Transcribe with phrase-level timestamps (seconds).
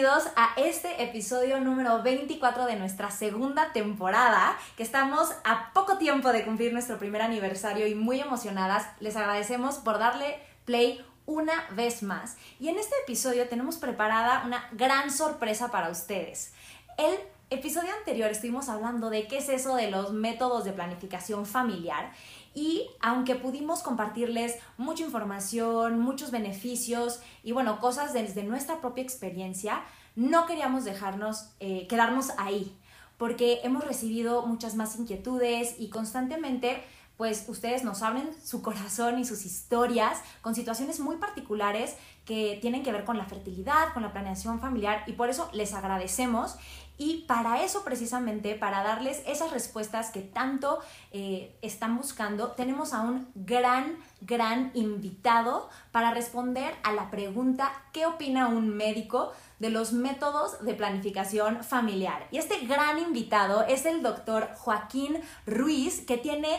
[0.00, 6.32] Bienvenidos a este episodio número 24 de nuestra segunda temporada, que estamos a poco tiempo
[6.32, 8.86] de cumplir nuestro primer aniversario y muy emocionadas.
[9.00, 12.38] Les agradecemos por darle play una vez más.
[12.58, 16.54] Y en este episodio tenemos preparada una gran sorpresa para ustedes.
[16.96, 17.18] El
[17.50, 22.10] episodio anterior estuvimos hablando de qué es eso de los métodos de planificación familiar
[22.54, 29.82] y aunque pudimos compartirles mucha información, muchos beneficios y bueno, cosas desde nuestra propia experiencia,
[30.16, 32.76] no queríamos dejarnos, eh, quedarnos ahí,
[33.18, 36.82] porque hemos recibido muchas más inquietudes y constantemente
[37.20, 42.82] pues ustedes nos abren su corazón y sus historias con situaciones muy particulares que tienen
[42.82, 46.56] que ver con la fertilidad, con la planeación familiar y por eso les agradecemos
[47.00, 50.80] y para eso precisamente, para darles esas respuestas que tanto
[51.12, 58.04] eh, están buscando, tenemos a un gran, gran invitado para responder a la pregunta ¿qué
[58.04, 59.32] opina un médico?
[59.58, 62.26] de los métodos de planificación familiar.
[62.30, 66.58] Y este gran invitado es el doctor Joaquín Ruiz, que tiene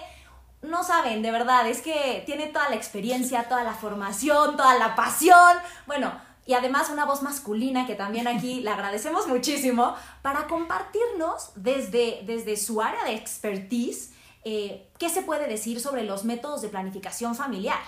[0.62, 4.96] no saben, de verdad, es que tiene toda la experiencia, toda la formación, toda la
[4.96, 6.12] pasión, bueno,
[6.46, 12.58] y además una voz masculina que también aquí le agradecemos muchísimo para compartirnos desde, desde
[12.58, 17.80] su área de expertise eh, qué se puede decir sobre los métodos de planificación familiar.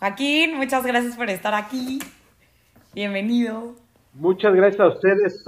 [0.00, 2.00] Joaquín, muchas gracias por estar aquí.
[2.92, 3.74] Bienvenido.
[4.12, 5.44] Muchas gracias a ustedes,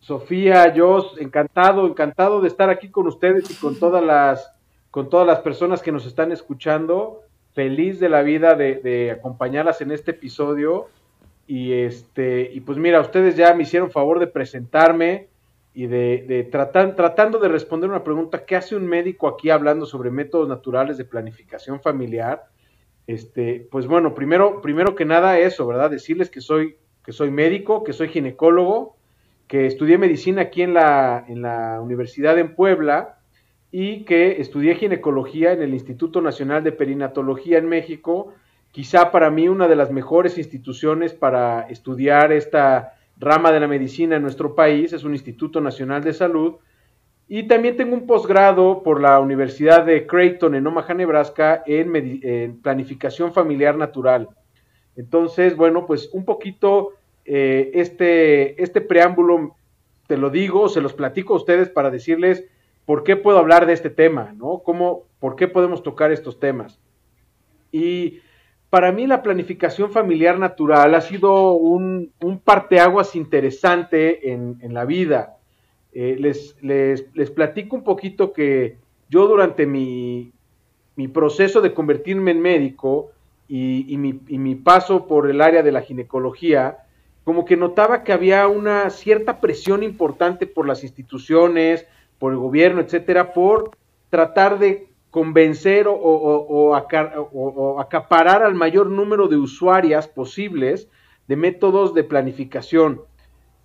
[0.00, 4.50] Sofía, yo encantado, encantado de estar aquí con ustedes y con todas las
[4.90, 7.22] con todas las personas que nos están escuchando.
[7.54, 10.88] Feliz de la vida de, acompañarlas en este episodio.
[11.54, 15.28] Y este, y pues mira, ustedes ya me hicieron favor de presentarme
[15.74, 20.10] y de, de tratando de responder una pregunta, ¿qué hace un médico aquí hablando sobre
[20.10, 22.44] métodos naturales de planificación familiar?
[23.06, 25.90] Este, pues bueno, primero, primero que nada eso, ¿verdad?
[25.90, 28.96] Decirles que soy, que soy médico, que soy ginecólogo,
[29.46, 33.18] que estudié medicina aquí en la, en la Universidad en Puebla,
[33.70, 38.32] y que estudié ginecología en el Instituto Nacional de Perinatología en México,
[38.72, 44.16] quizá para mí una de las mejores instituciones para estudiar esta rama de la medicina
[44.16, 46.56] en nuestro país, es un Instituto Nacional de Salud,
[47.28, 53.32] y también tengo un posgrado por la Universidad de Creighton en Omaha, Nebraska, en, planificación
[53.32, 54.28] familiar natural.
[54.96, 56.90] Entonces, bueno, pues un poquito
[57.24, 59.54] eh, este, este preámbulo,
[60.08, 62.44] te lo digo, se los platico a ustedes para decirles
[62.84, 64.34] ¿por qué puedo hablar de este tema?
[64.36, 64.62] ¿no?
[64.64, 66.80] ¿Cómo, ¿Por qué podemos tocar estos temas?
[67.70, 68.20] Y
[68.72, 75.36] para mí la planificación familiar natural ha sido un, un parteaguas interesante en, la vida.
[75.92, 78.78] Eh, les, les, platico un poquito que
[79.10, 80.32] yo durante mi,
[81.12, 83.10] proceso de convertirme en médico
[83.46, 86.78] y, mi, y mi paso por el área de la ginecología,
[87.24, 91.86] como que notaba que había una cierta presión importante por las instituciones,
[92.18, 93.76] por el gobierno, etcétera, por
[94.08, 96.74] tratar de convencer o,
[97.78, 100.88] acaparar al mayor número de usuarias posibles
[101.28, 103.02] de métodos de planificación,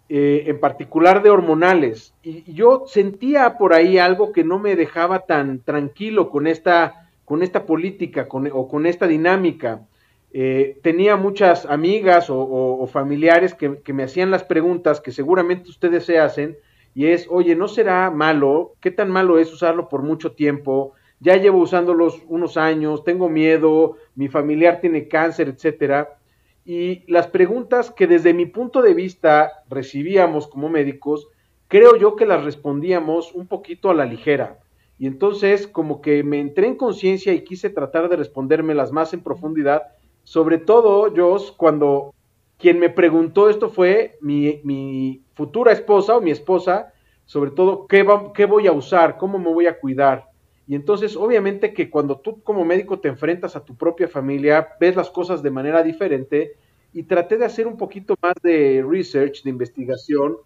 [0.09, 2.13] eh, en particular de hormonales.
[2.21, 7.41] Y yo sentía por ahí algo que no me dejaba tan tranquilo con esta, con
[7.41, 9.87] esta política o con esta dinámica.
[10.33, 16.03] Eh, tenía muchas amigas o, familiares que, que me hacían las preguntas que seguramente ustedes
[16.03, 16.57] se hacen
[16.93, 18.73] y es, oye, ¿no será malo?
[18.81, 20.96] ¿Qué tan malo es usarlo por mucho tiempo?
[21.19, 26.17] Ya llevo usándolos unos años, tengo miedo, mi familiar tiene cáncer, etcétera.
[26.63, 31.27] Y las preguntas que desde mi punto de vista recibíamos como médicos,
[31.67, 34.59] creo yo que las respondíamos un poquito a la ligera.
[34.99, 39.21] Y entonces como que me entré en conciencia y quise tratar de respondérmelas más en
[39.21, 39.83] profundidad,
[40.23, 42.13] sobre todo, yo cuando
[42.57, 46.91] quien me preguntó esto fue mi, mi futura esposa o mi esposa,
[47.25, 49.17] sobre todo, ¿qué, ¿qué voy a usar?
[49.17, 50.26] ¿Cómo me voy a cuidar?
[50.67, 54.95] Y entonces, obviamente que cuando tú como médico te enfrentas a tu propia familia, ves
[54.95, 56.53] las cosas de manera diferente
[56.93, 60.37] y traté de hacer un poquito más de research, de investigación,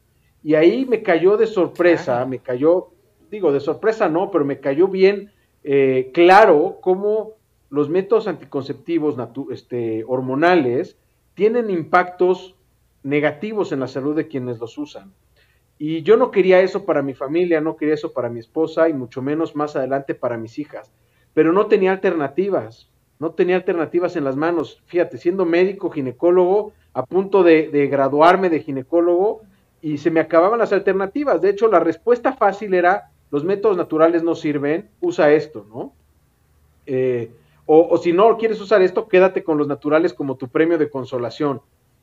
[0.44, 2.89] y ahí me cayó de sorpresa, me cayó,
[3.29, 5.31] digo, de sorpresa no, pero me cayó bien
[5.63, 7.33] eh, claro cómo
[7.69, 9.15] los métodos anticonceptivos
[9.51, 10.97] este, hormonales
[11.33, 12.56] tienen impactos
[13.03, 15.13] negativos en la salud de quienes los usan.
[15.83, 18.94] Y yo no quería eso para mi familia, no quería eso para mi esposa y
[18.94, 20.92] mucho menos más adelante para mis hijas.
[21.33, 22.88] Pero no tenía alternativas,
[23.18, 24.80] no tenía alternativas en las manos.
[24.86, 29.42] Fíjate, siendo médico, ginecólogo, a punto de, graduarme de ginecólogo,
[29.81, 31.42] y se me acababan las alternativas.
[31.42, 35.94] De hecho, la respuesta fácil era, los métodos naturales no sirven, usa esto, ¿no?
[36.86, 37.31] Eh,
[37.66, 41.60] o, si no quieres usar esto, quédate con los naturales como tu premio de consolación.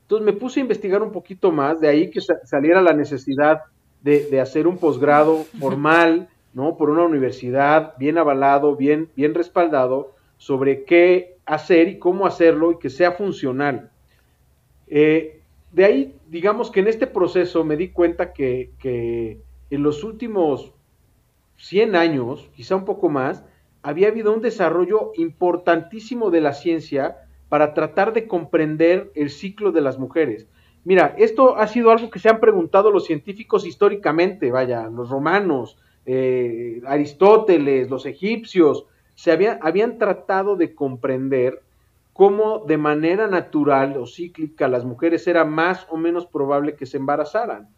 [0.08, 3.64] Entonces me puse a investigar un poquito más, de ahí que saliera la necesidad
[4.00, 6.78] de, hacer un posgrado formal, ¿no?
[6.78, 12.78] Por una universidad bien avalado, bien, bien respaldado, sobre qué hacer y cómo hacerlo y
[12.78, 13.90] que sea funcional.
[14.86, 20.04] Eh, de ahí, digamos que en este proceso me di cuenta que, que en los
[20.04, 20.72] últimos
[21.58, 23.44] 100 años, quizá un poco más,
[23.82, 29.80] había habido un desarrollo importantísimo de la ciencia para tratar de comprender el ciclo de
[29.80, 30.46] las mujeres.
[30.84, 35.78] Mira, esto ha sido algo que se han preguntado los científicos históricamente, vaya, los romanos,
[36.06, 41.62] eh, Aristóteles, los egipcios, se habían tratado de comprender
[42.12, 46.96] cómo de manera natural o cíclica las mujeres era más o menos probable que se
[46.96, 47.68] embarazaran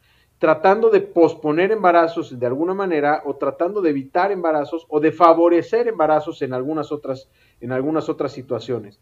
[0.40, 5.86] tratando de posponer embarazos de alguna manera o tratando de evitar embarazos o de favorecer
[5.86, 7.28] embarazos en algunas otras,
[7.60, 8.98] en algunas otras situaciones.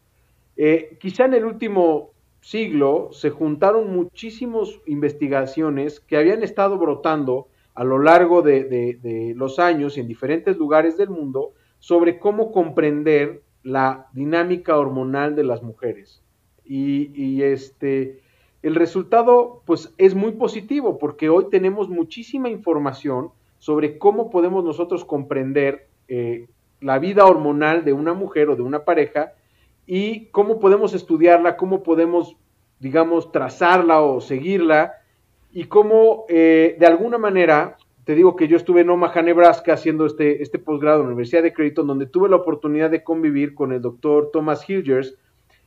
[0.61, 2.09] Eh, quizá en el último
[2.41, 9.97] siglo se juntaron muchísimas investigaciones que habían estado brotando a lo largo de, los años
[9.97, 16.21] en diferentes lugares del mundo sobre cómo comprender la dinámica hormonal de las mujeres.
[16.65, 18.19] Y, y este,
[18.61, 23.29] el resultado pues es muy positivo porque hoy tenemos muchísima información
[23.59, 26.49] sobre cómo podemos nosotros comprender eh,
[26.81, 29.31] la vida hormonal de una mujer o de una pareja
[29.91, 32.37] y cómo podemos estudiarla, cómo podemos,
[32.77, 34.93] digamos, trazarla o seguirla
[35.51, 40.05] y cómo eh, de alguna manera, te digo que yo estuve en Omaha, Nebraska, haciendo
[40.05, 43.73] este, este posgrado en la Universidad de Creighton, donde tuve la oportunidad de convivir con
[43.73, 45.15] el doctor Thomas Hilgers.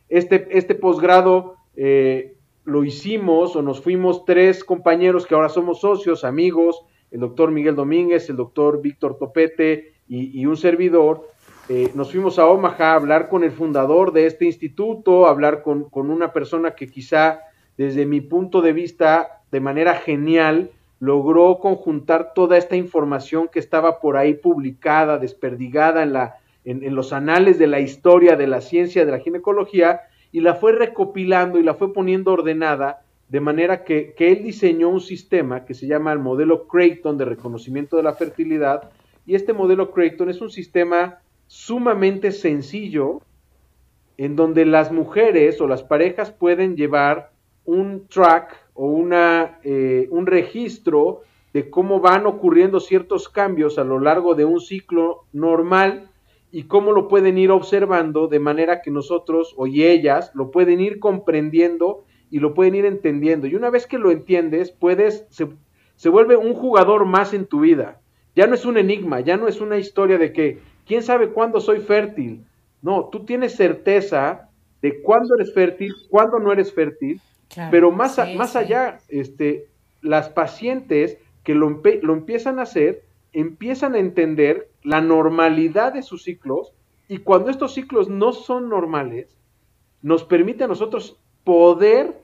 [0.07, 6.23] Este, este posgrado eh, lo hicimos o nos fuimos tres compañeros que ahora somos socios,
[6.23, 11.27] amigos, el doctor Miguel Domínguez, el doctor Víctor Topete y, un servidor.
[11.69, 15.61] Eh, nos fuimos a Omaha a hablar con el fundador de este instituto, a hablar
[15.61, 17.39] con, con una persona que quizá
[17.77, 23.99] desde mi punto de vista, de manera genial, logró conjuntar toda esta información que estaba
[23.99, 28.61] por ahí publicada, desperdigada en, la, en, en, los anales de la historia de la
[28.61, 30.01] ciencia de la ginecología
[30.31, 35.01] y la fue recopilando y la fue poniendo ordenada de manera que, él diseñó un
[35.01, 38.91] sistema que se llama el modelo Creighton de reconocimiento de la fertilidad
[39.25, 41.17] y este modelo Creighton es un sistema
[41.47, 43.21] sumamente sencillo
[44.17, 47.31] en donde las mujeres o las parejas pueden llevar
[47.65, 51.21] un track o una, eh, un registro
[51.53, 56.09] de cómo van ocurriendo ciertos cambios a lo largo de un ciclo normal
[56.51, 60.99] y cómo lo pueden ir observando de manera que nosotros o ellas lo pueden ir
[60.99, 63.47] comprendiendo y lo pueden ir entendiendo.
[63.47, 65.47] Y una vez que lo entiendes, puedes, se,
[65.95, 68.01] se vuelve un jugador más en tu vida.
[68.35, 71.59] Ya no es un enigma, ya no es una historia de que, ¿quién sabe cuándo
[71.59, 72.45] soy fértil?
[72.81, 74.49] No, tú tienes certeza
[74.81, 77.21] de cuándo eres fértil, cuándo no eres fértil,
[77.71, 79.67] pero más, más allá, este,
[80.01, 86.23] las pacientes que lo, lo empiezan a hacer, empiezan a entender la normalidad de sus
[86.23, 86.73] ciclos
[87.07, 89.37] y cuando estos ciclos no son normales,
[90.01, 92.19] nos permite a nosotros poder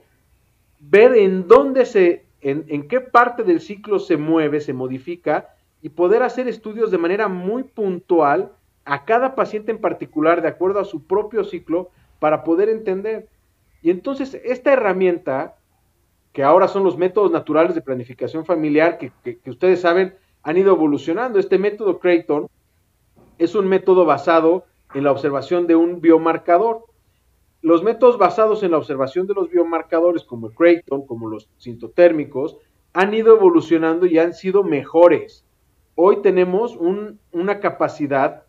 [0.78, 5.90] ver en dónde se, en, en, qué parte del ciclo se mueve, se modifica y
[5.90, 8.52] poder hacer estudios de manera muy puntual
[8.84, 13.28] a cada paciente en particular de acuerdo a su propio ciclo para poder entender.
[13.82, 15.56] Y entonces esta herramienta,
[16.32, 19.12] que ahora son los métodos naturales de planificación familiar, que,
[19.46, 21.38] ustedes saben, han ido evolucionando.
[21.38, 22.48] Este método Creighton
[23.38, 26.84] es un método basado en la observación de un biomarcador.
[27.62, 32.56] Los métodos basados en la observación de los biomarcadores, como el Creighton, como los sintotérmicos,
[32.92, 35.44] han ido evolucionando y han sido mejores.
[36.02, 36.78] Hoy tenemos
[37.30, 38.44] una capacidad,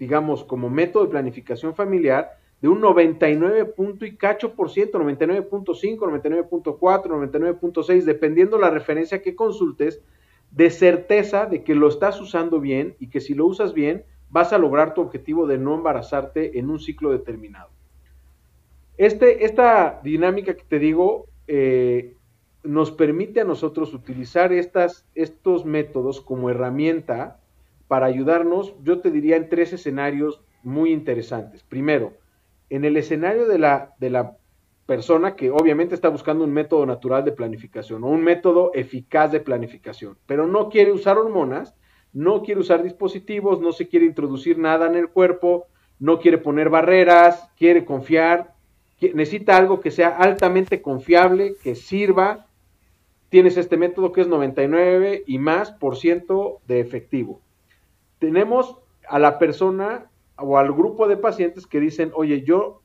[0.00, 5.96] digamos, como método de planificación familiar, de un 99 punto y cacho por ciento, 99.5,
[5.96, 10.02] 99.4, 99.6, dependiendo la referencia que consultes,
[10.50, 14.52] de certeza de que lo estás usando bien y que si lo usas bien vas
[14.52, 17.70] a lograr tu objetivo de no embarazarte en un ciclo determinado.
[18.96, 22.16] Este, esta dinámica que te digo eh,
[22.68, 27.40] nos permite a nosotros utilizar estas, estos métodos como herramienta
[27.88, 31.62] para ayudarnos, yo te diría, en tres escenarios muy interesantes.
[31.62, 32.12] Primero,
[32.68, 34.36] en el escenario de la, de la
[34.84, 39.40] persona que obviamente está buscando un método natural de planificación o un método eficaz de
[39.40, 41.74] planificación, pero no quiere usar hormonas,
[42.12, 45.66] no quiere usar dispositivos, no se quiere introducir nada en el cuerpo,
[45.98, 48.52] no quiere poner barreras, quiere confiar,
[49.00, 52.44] necesita algo que sea altamente confiable, que sirva.
[53.28, 57.40] Tienes este método que es 99 y más por ciento de efectivo.
[58.18, 62.82] Tenemos a la persona o al grupo de pacientes que dicen, oye, yo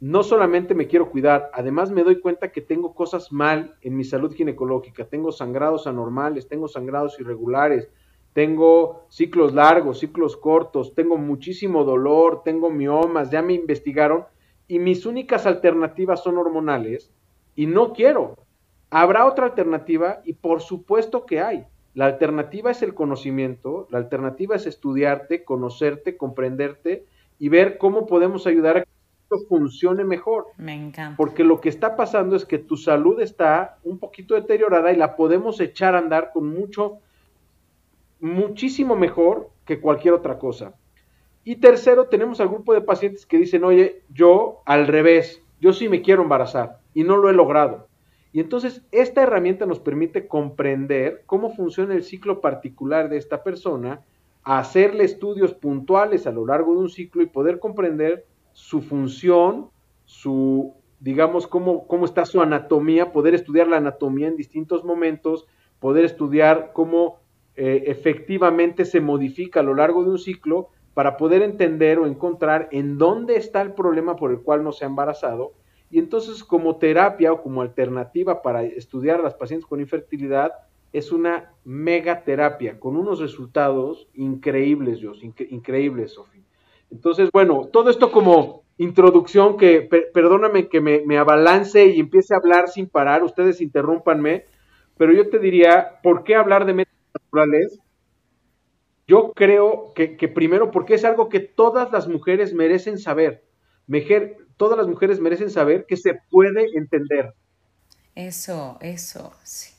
[0.00, 4.04] no solamente me quiero cuidar, además me doy cuenta que tengo cosas mal en mi
[4.04, 7.88] salud ginecológica, tengo sangrados anormales, tengo sangrados irregulares,
[8.34, 14.24] tengo ciclos largos, ciclos cortos, tengo muchísimo dolor, tengo miomas, ya me investigaron
[14.68, 17.10] y mis únicas alternativas son hormonales
[17.54, 18.36] y no quiero.
[18.90, 21.64] Habrá otra alternativa y por supuesto que hay.
[21.94, 27.06] La alternativa es el conocimiento, la alternativa es estudiarte, conocerte, comprenderte
[27.38, 28.90] y ver cómo podemos ayudar a que
[29.22, 30.46] esto funcione mejor.
[30.56, 31.16] Me encanta.
[31.16, 35.16] Porque lo que está pasando es que tu salud está un poquito deteriorada y la
[35.16, 36.98] podemos echar a andar con mucho
[38.20, 40.74] muchísimo mejor que cualquier otra cosa.
[41.44, 45.88] Y tercero, tenemos al grupo de pacientes que dicen, oye, yo al revés, yo sí
[45.88, 47.88] me quiero embarazar y no lo he logrado.
[48.36, 54.02] Y entonces esta herramienta nos permite comprender cómo funciona el ciclo particular de esta persona,
[54.42, 59.70] hacerle estudios puntuales a lo largo de un ciclo y poder comprender su función,
[60.04, 65.46] su, digamos, cómo, cómo está su anatomía, poder estudiar la anatomía en distintos momentos,
[65.80, 67.20] poder estudiar cómo
[67.54, 72.68] eh, efectivamente se modifica a lo largo de un ciclo para poder entender o encontrar
[72.70, 75.54] en dónde está el problema por el cual no se ha embarazado.
[75.90, 80.52] Y entonces como terapia o como alternativa para estudiar a las pacientes con infertilidad,
[80.92, 86.42] es una megaterapia con unos resultados increíbles, Dios, increíbles, Sofía.
[86.90, 92.38] Entonces, bueno, todo esto como introducción que, perdóname que me, me, abalance y empiece a
[92.38, 94.44] hablar sin parar, ustedes interrúmpanme,
[94.96, 97.80] pero yo te diría, ¿por qué hablar de naturales,
[99.06, 103.44] yo creo que, primero porque es algo que todas las mujeres merecen saber.
[104.56, 107.34] Todas las mujeres merecen saber que se puede entender.
[108.14, 109.72] Eso, eso, sí.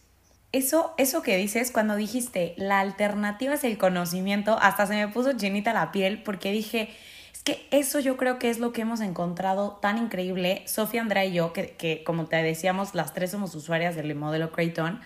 [0.53, 5.31] Eso, eso que dices cuando dijiste la alternativa es el conocimiento, hasta se me puso
[5.31, 6.89] llenita la piel porque dije,
[7.34, 11.25] es que eso yo creo que es lo que hemos encontrado tan increíble, Sofía, Andrea
[11.25, 15.01] y yo, que, como te decíamos, las tres somos usuarias del modelo Creighton.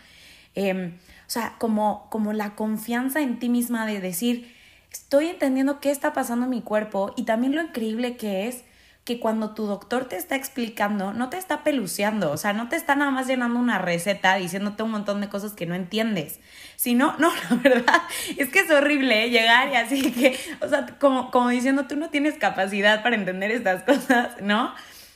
[0.54, 0.94] Eh,
[1.26, 4.54] o sea, como, como la confianza en ti misma de decir,
[4.92, 8.64] estoy entendiendo qué está pasando en mi cuerpo y también lo increíble que es
[9.04, 12.76] que cuando tu doctor te está explicando, no te está peluceando, o sea, no te
[12.76, 16.40] está nada más llenando una receta diciéndote un montón de cosas que no entiendes,
[16.76, 18.02] sino, no, la verdad
[18.38, 19.30] es que es horrible ¿eh?
[19.32, 23.50] llegar y así que, o sea, como, como diciendo, tú no tienes capacidad para entender
[23.52, 24.74] estas cosas, ¿no?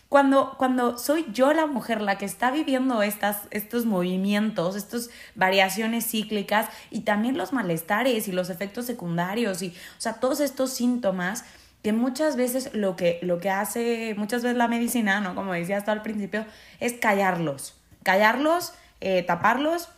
[0.09, 6.07] Cuando, cuando soy yo la mujer la que está viviendo estas, estos movimientos, estas variaciones
[6.07, 11.43] cíclicas y también los malestares y los efectos secundarios y, o sea, todos estos síntomas
[11.85, 15.35] que muchas veces lo que, lo que hace, muchas veces la medicina, ¿no?
[15.35, 16.43] Como decía hasta al principio,
[16.79, 19.89] es callarlos, callarlos, eh, taparlos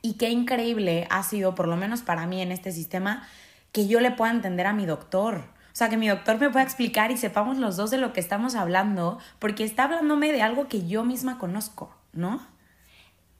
[0.00, 3.26] y qué increíble ha sido, por lo menos para mí en este sistema,
[3.72, 5.38] que yo le pueda entender a mi doctor.
[5.38, 8.20] O sea, que mi doctor me pueda explicar y sepamos los dos de lo que
[8.20, 12.46] estamos hablando, porque está hablándome de algo que yo misma conozco, ¿no?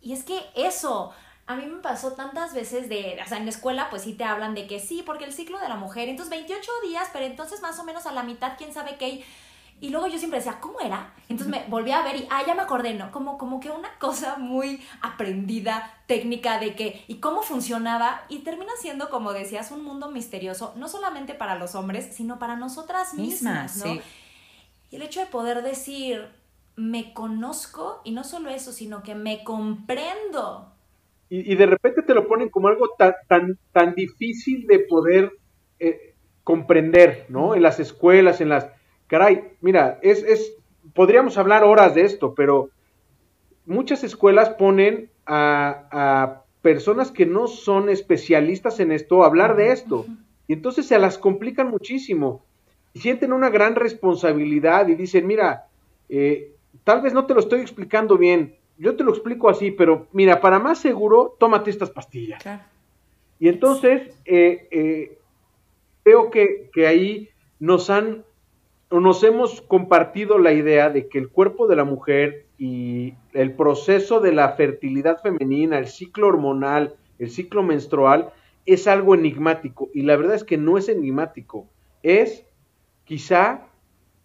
[0.01, 1.13] Y es que eso,
[1.49, 4.23] a mí me pasó tantas veces de, o sea, en la escuela pues sí te
[4.23, 7.63] hablan de que sí, porque el ciclo de la mujer, entonces 28 días, pero entonces
[7.63, 9.25] más o menos a la mitad, quién sabe qué,
[9.81, 11.15] y luego yo siempre decía, ¿cómo era?
[11.31, 13.11] Entonces me volví a ver y, ah, ya me acordé, ¿no?
[13.13, 18.73] Como, como que una cosa muy aprendida, técnica de que, y cómo funcionaba, y termina
[18.79, 23.77] siendo, como decías, un mundo misterioso, no solamente para los hombres, sino para nosotras mismas,
[23.77, 23.99] ¿no?
[24.91, 26.29] Y el hecho de poder decir,
[26.77, 30.75] me conozco, y no solo eso, sino que me comprendo.
[31.31, 35.33] Y, de repente te lo ponen como algo tan, tan, tan difícil de poder
[35.79, 37.55] eh, comprender, ¿no?
[37.55, 38.71] En las escuelas, en las
[39.09, 40.55] caray, mira, es, es,
[40.95, 42.71] podríamos hablar horas de esto, pero
[43.67, 50.07] muchas escuelas ponen a, personas que no son especialistas en esto a hablar de esto.
[50.49, 52.45] Y entonces se las complican muchísimo.
[52.93, 55.69] Y sienten una gran responsabilidad y dicen, mira,
[56.09, 56.53] eh,
[56.85, 60.41] tal vez no te lo estoy explicando bien, yo te lo explico así, pero mira,
[60.41, 62.43] para más seguro, tómate estas pastillas.
[63.39, 65.19] Y entonces, eh, eh,
[66.03, 68.25] creo que, que ahí nos han
[68.91, 74.21] nos hemos compartido la idea de que el cuerpo de la mujer y el proceso
[74.21, 78.31] de la fertilidad femenina, el ciclo hormonal, el ciclo menstrual,
[78.65, 79.91] es algo enigmático.
[79.93, 81.69] Y la verdad es que no es enigmático,
[82.03, 82.47] es
[83.05, 83.68] quizá,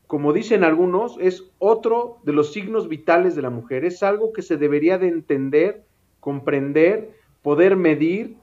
[0.07, 3.86] como dicen algunos, es otro de los signos vitales de la mujer.
[3.86, 5.83] Es algo que se debería de entender,
[6.19, 8.38] comprender, poder medir,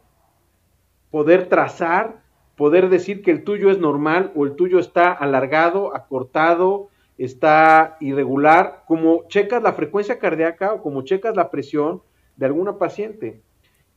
[1.10, 2.22] poder trazar,
[2.56, 6.88] poder decir que el tuyo es normal o el tuyo está alargado, acortado,
[7.18, 12.02] está irregular, como checas la frecuencia cardíaca o como checas la presión
[12.36, 13.40] de alguna paciente.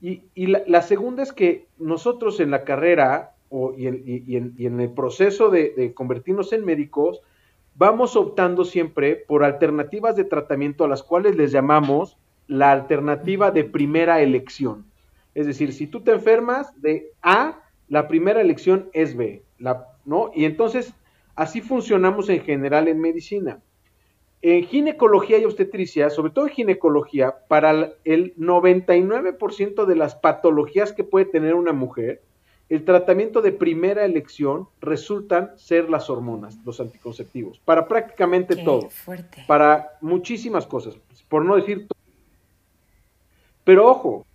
[0.01, 3.35] Y, la, segunda es que nosotros en la carrera
[3.77, 7.21] y, en, el proceso de, convertirnos en médicos,
[7.75, 13.63] vamos optando siempre por alternativas de tratamiento a las cuales les llamamos la alternativa de
[13.63, 14.85] primera elección.
[15.33, 19.43] Es decir, si tú te enfermas de A, la primera elección es B,
[20.05, 20.31] ¿no?
[20.33, 20.93] Y entonces
[21.35, 23.61] así funcionamos en general en medicina.
[24.41, 31.05] En ginecología y obstetricia, sobre todo en ginecología, para el 99% de las patologías que
[31.05, 32.21] puede tener una mujer,
[32.73, 38.89] el tratamiento de primera elección resultan ser las hormonas, los anticonceptivos, para prácticamente todo.
[39.45, 40.97] Para muchísimas cosas,
[41.29, 41.99] por no decir todo.
[43.63, 44.25] Pero ojo,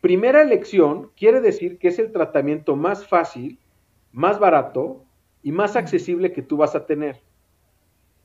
[0.00, 3.58] primera elección quiere decir que es el tratamiento más fácil,
[4.12, 5.04] más barato
[5.42, 7.20] y más accesible que tú vas a tener.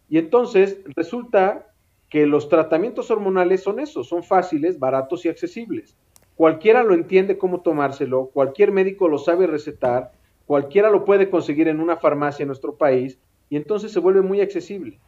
[0.08, 1.68] Y entonces resulta
[2.08, 5.98] que los tratamientos hormonales son esos, son fáciles, baratos y accesibles.
[6.36, 10.12] Cualquiera lo entiende cómo tomárselo, cualquier médico lo sabe recetar,
[10.46, 13.20] cualquiera lo puede conseguir en una farmacia en nuestro país
[13.50, 15.00] y entonces se vuelve muy accesible.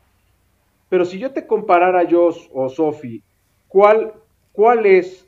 [0.90, 3.24] Pero si yo te comparara yo o Sofi,
[3.68, 4.14] ¿cuál,
[4.52, 5.28] ¿cuál es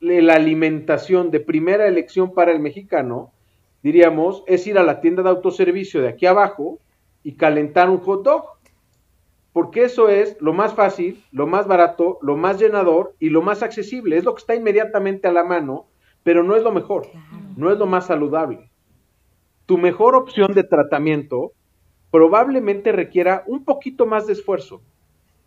[0.00, 3.30] la alimentación de primera elección para el mexicano?
[3.82, 6.80] Diríamos, es ir a la tienda de autoservicio de aquí abajo
[7.22, 8.55] y calentar un hot dog
[9.56, 13.62] porque eso es lo más fácil, lo más barato, lo más llenador y lo más
[13.62, 14.18] accesible.
[14.18, 15.86] Es lo que está inmediatamente a la mano,
[16.22, 17.06] pero no es lo mejor,
[17.56, 18.68] no es lo más saludable.
[19.64, 21.52] Tu mejor opción de tratamiento
[22.10, 24.82] probablemente requiera un poquito más de esfuerzo.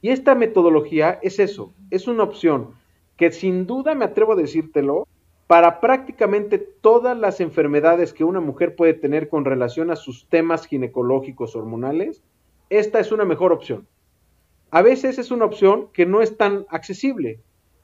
[0.02, 2.72] Y esta metodología es eso, es una opción
[3.16, 5.08] que sin duda me atrevo a decírtelo,
[5.46, 10.66] para prácticamente todas las enfermedades que una mujer puede tener con relación a sus temas
[10.66, 12.24] ginecológicos hormonales,
[12.72, 13.88] esta es una mejor opción
[14.72, 17.40] a veces es una opción que no es tan accesible.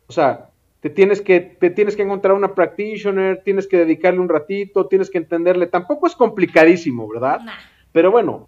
[0.08, 0.50] O sea,
[0.82, 5.10] te tienes que, te tienes que encontrar una practitioner, tienes que dedicarle un ratito, tienes
[5.10, 5.67] que entenderle.
[5.67, 7.41] Tampoco es complicadísimo, ¿verdad?
[7.91, 8.48] Pero bueno,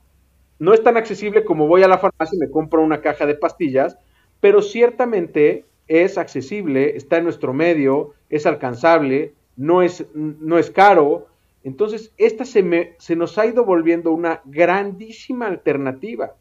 [0.59, 3.35] no es tan accesible como voy a la farmacia y me compro una caja de
[3.35, 3.97] pastillas,
[4.39, 11.27] pero ciertamente es accesible, está en nuestro medio, es alcanzable, no es, no es caro.
[11.63, 16.35] Entonces, esta se, me, se nos ha ido volviendo una grandísima alternativa.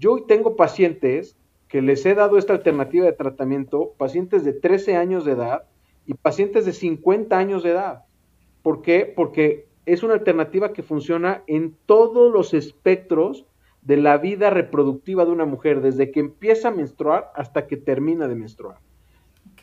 [0.00, 1.36] Yo hoy tengo pacientes
[1.68, 5.64] que les he dado esta alternativa de tratamiento, pacientes de 13 años de edad
[6.06, 8.04] y pacientes de 50 años de edad.
[8.62, 9.04] ¿Por qué?
[9.14, 13.44] Porque es una alternativa que funciona en todos los espectros
[13.82, 18.26] de la vida reproductiva de una mujer, desde que empieza a menstruar hasta que termina
[18.26, 18.78] de menstruar,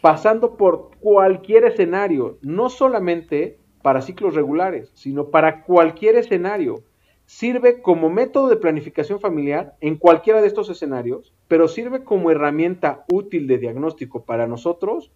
[0.02, 6.84] pasando por cualquier escenario, no solamente para ciclos regulares, sino para cualquier escenario
[7.28, 13.06] sirve como método de planificación familiar en cualquiera de estos escenarios, pero sirve como herramienta
[13.12, 15.12] útil de diagnóstico para nosotros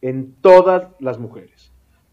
[0.00, 1.70] en todas las mujeres.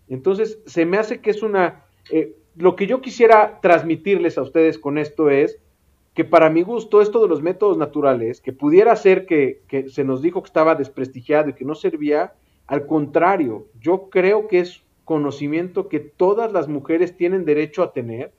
[0.09, 1.85] Entonces, se me hace que es una...
[2.11, 5.59] Eh, lo que yo quisiera transmitirles a ustedes con esto es
[6.13, 10.03] que para mi gusto esto de los métodos naturales, que pudiera ser que, que se
[10.03, 12.33] nos dijo que estaba desprestigiado y que no servía,
[12.65, 18.33] al contrario, yo creo que es conocimiento que todas las mujeres tienen derecho a tener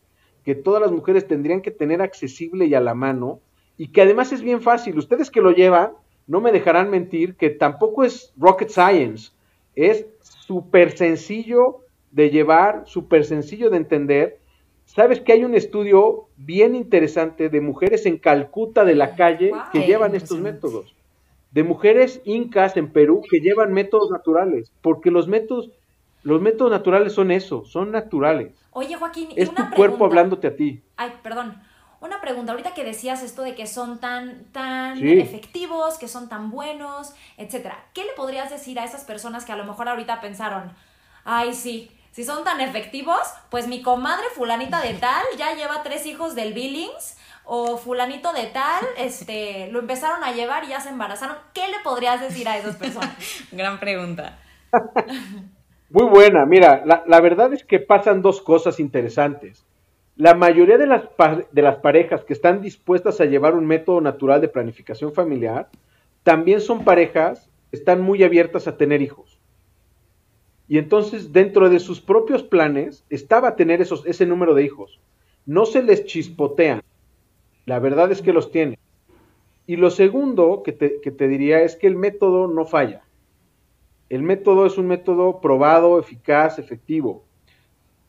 [0.49, 3.41] que todas las mujeres tendrían que tener accesible y a la mano,
[3.77, 4.97] y que además es bien fácil.
[4.97, 5.91] Ustedes que lo llevan,
[6.27, 9.33] no me dejarán mentir que tampoco es rocket science,
[9.75, 11.81] es súper sencillo
[12.13, 14.39] de llevar, súper sencillo de entender.
[14.87, 19.81] Sabes que hay un estudio bien interesante de mujeres en Calcuta de la calle que
[19.81, 20.97] llevan estos métodos,
[21.51, 25.73] de mujeres incas en Perú que llevan métodos naturales, porque los métodos,
[26.29, 28.53] los métodos naturales son eso, son naturales.
[28.71, 30.83] Oye, Joaquín, es tu cuerpo hablándote a ti.
[30.97, 31.61] Ay, perdón.
[32.01, 36.51] Una pregunta, ahorita que decías esto de que son tan, tan efectivos, que son tan
[36.51, 40.71] buenos, etcétera, ¿qué le podrías decir a esas personas que a lo mejor ahorita pensaron,
[41.25, 43.19] ay, sí, si son tan efectivos,
[43.51, 48.45] pues mi comadre fulanita de tal ya lleva tres hijos del Billings, o fulanito de
[48.47, 51.37] tal, este, lo empezaron a llevar y ya se embarazaron.
[51.55, 53.17] ¿Qué le podrías decir a esas personas?
[53.51, 54.39] Gran pregunta.
[55.91, 59.65] Muy buena, mira, la, verdad es que pasan dos cosas interesantes.
[60.17, 61.05] La mayoría de las,
[61.51, 65.71] de las parejas que están dispuestas a llevar un método natural de planificación familiar,
[66.25, 69.41] también son parejas que están muy abiertas a tener hijos.
[70.69, 75.01] Y entonces dentro de sus propios planes estaba tener esos, ese número de hijos.
[75.47, 76.83] No se les chispotean,
[77.65, 78.79] La verdad es que los tiene.
[79.67, 83.05] Y lo segundo que te, que te diría es que el método no falla.
[84.09, 87.25] El método es un método probado, eficaz, efectivo.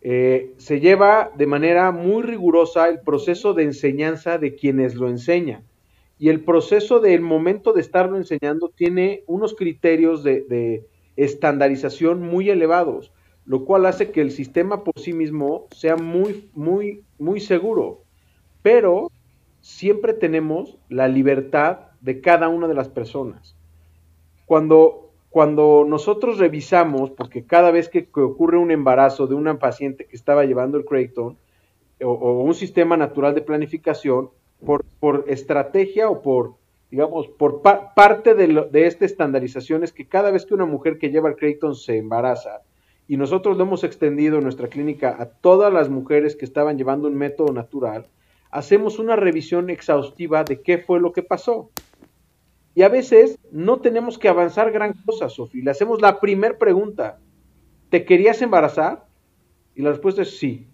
[0.02, 5.64] Eh, se lleva de manera muy rigurosa el proceso de enseñanza de quienes lo enseñan.
[6.18, 12.50] Y el proceso del momento de estarlo enseñando tiene unos criterios de, de estandarización muy
[12.50, 13.12] elevados,
[13.46, 18.04] lo cual hace que el sistema por sí mismo sea muy, muy, muy seguro.
[18.62, 19.12] Pero
[19.62, 23.56] siempre tenemos la libertad de cada una de las personas.
[24.46, 30.16] Cuando, cuando nosotros revisamos, porque cada vez que, ocurre un embarazo de una paciente que
[30.16, 31.38] estaba llevando el Creighton,
[32.02, 34.30] o, un sistema natural de planificación,
[34.66, 36.56] por, por estrategia o por,
[36.92, 40.66] digamos, por pa parte de, lo, de, esta estandarización es que cada vez que una
[40.66, 42.62] mujer que lleva el Creighton se embaraza,
[43.08, 47.08] y nosotros lo hemos extendido en nuestra clínica a todas las mujeres que estaban llevando
[47.08, 48.08] un método natural,
[48.52, 51.70] hacemos una revisión exhaustiva de qué fue lo que pasó.
[52.76, 55.64] Y a veces no tenemos que avanzar gran cosa, Sofía.
[55.64, 57.20] Le hacemos la primera pregunta.
[57.90, 59.06] ¿Te querías embarazar?
[59.76, 60.68] Y la respuesta es sí.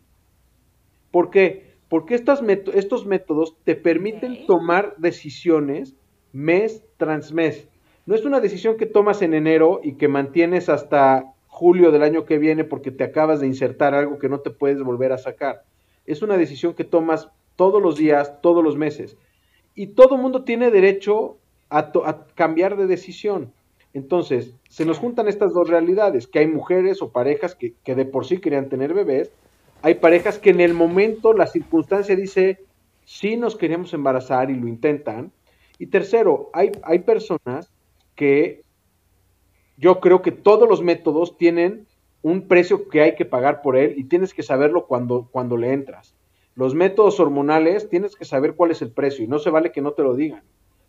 [1.11, 1.75] ¿Por qué?
[1.89, 2.41] Porque estos,
[2.73, 4.45] estos métodos te permiten okay.
[4.45, 5.95] tomar decisiones
[6.33, 7.69] mes tras mes.
[8.05, 12.25] No es una decisión que tomas en enero y que mantienes hasta julio del año
[12.25, 15.63] que viene porque te acabas de insertar algo que no te puedes volver a sacar.
[16.05, 19.17] Es una decisión que tomas todos los días, todos los meses.
[19.73, 21.37] Y todo mundo tiene derecho
[21.69, 23.51] a, a, cambiar de decisión.
[23.93, 28.05] Entonces, se nos juntan estas dos realidades, que hay mujeres o parejas que, que, de
[28.05, 29.31] por sí querían tener bebés,
[29.81, 32.59] hay parejas que en el momento la circunstancia dice,
[33.05, 35.31] sí nos queremos embarazar y lo intentan.
[35.77, 37.71] Y tercero, hay, hay personas
[38.15, 38.63] que
[39.77, 41.87] yo creo que todos los métodos tienen
[42.21, 45.71] un precio que hay que pagar por él y tienes que saberlo cuando, cuando le
[45.71, 46.15] entras.
[46.55, 49.81] Los métodos hormonales tienes que saber cuál es el precio y no se vale que
[49.81, 50.41] no te lo digan.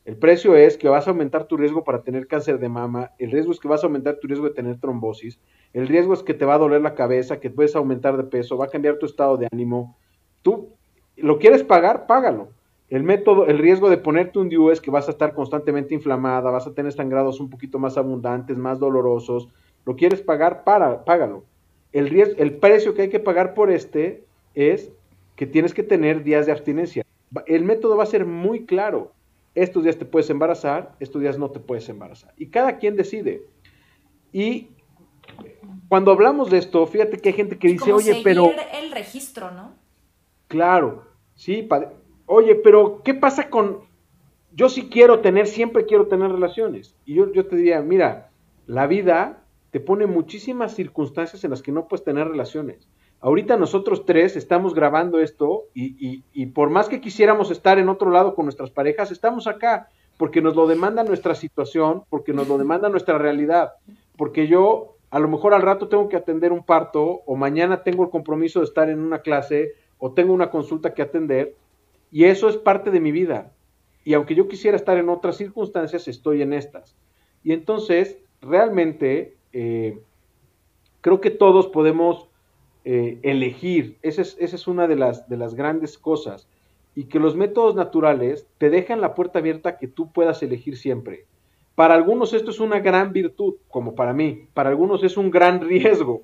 [0.06, 3.32] El precio es que vas a aumentar tu riesgo para tener cáncer de mama, el
[3.32, 5.40] riesgo es que vas a aumentar tu riesgo de tener trombosis,
[5.72, 8.56] el riesgo es que te va a doler la cabeza, que puedes aumentar de peso,
[8.56, 9.98] va a cambiar tu estado de ánimo.
[10.42, 10.68] Tú
[11.16, 12.50] lo quieres pagar, págalo.
[12.88, 16.52] El método, el riesgo de ponerte un DIU es que vas a estar constantemente inflamada,
[16.52, 19.48] vas a tener sangrados un poquito más abundantes, más dolorosos.
[19.84, 21.42] Lo quieres pagar, para, págalo.
[21.90, 24.92] El, riesgo, el precio que hay que pagar por este es
[25.34, 27.04] que tienes que tener días de abstinencia.
[27.46, 29.15] El método va a ser muy claro.
[29.56, 32.34] Estos días te puedes embarazar, estos días no te puedes embarazar.
[32.36, 33.42] Y cada quien decide.
[34.30, 34.68] Y
[35.88, 38.50] cuando hablamos de esto, fíjate que hay gente que dice, oye, pero...
[38.74, 39.72] el registro, ¿no?
[40.46, 41.66] Claro, sí,
[42.26, 43.80] oye, pero ¿qué pasa con...
[44.52, 46.94] Yo sí quiero tener, siempre quiero tener relaciones.
[47.06, 48.30] Y yo, yo te diría, mira,
[48.66, 52.88] la vida te pone muchísimas circunstancias en las que no puedes tener relaciones.
[53.20, 57.88] Ahorita nosotros tres estamos grabando esto y, y, y, por más que quisiéramos estar en
[57.88, 62.48] otro lado con nuestras parejas, estamos acá porque nos lo demanda nuestra situación, porque nos
[62.48, 63.72] lo demanda nuestra realidad,
[64.16, 68.04] porque yo a lo mejor al rato tengo que atender un parto o mañana tengo
[68.04, 71.54] el compromiso de estar en una clase o tengo una consulta que atender
[72.10, 73.52] y eso es parte de mi vida.
[74.04, 76.94] Y aunque yo quisiera estar en otras circunstancias, estoy en estas.
[77.42, 80.00] Y entonces, realmente, eh,
[81.00, 82.28] creo que todos podemos
[82.88, 83.98] eh, elegir.
[84.02, 86.46] Esa es, esa es una de las, de las grandes cosas.
[86.94, 91.26] Y que los métodos naturales te dejan la puerta abierta que tú puedas elegir siempre.
[91.74, 94.46] Para algunos esto es una gran virtud, como para mí.
[94.54, 96.22] Para algunos es un gran riesgo.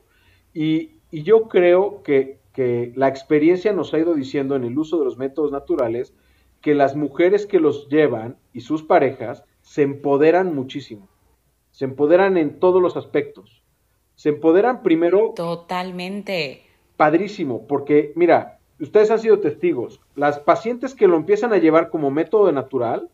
[0.54, 5.00] Y, y yo creo que, que la experiencia nos ha ido diciendo en el uso
[5.00, 6.14] de los métodos naturales
[6.60, 11.08] que las mujeres que los llevan y sus parejas se empoderan muchísimo.
[11.72, 13.61] Se empoderan en todos los aspectos.
[14.22, 15.32] Se empoderan primero.
[15.34, 16.62] Totalmente.
[16.96, 20.00] Padrísimo, porque mira, ustedes han sido testigos.
[20.14, 23.10] Las pacientes que lo empiezan a llevar como método natural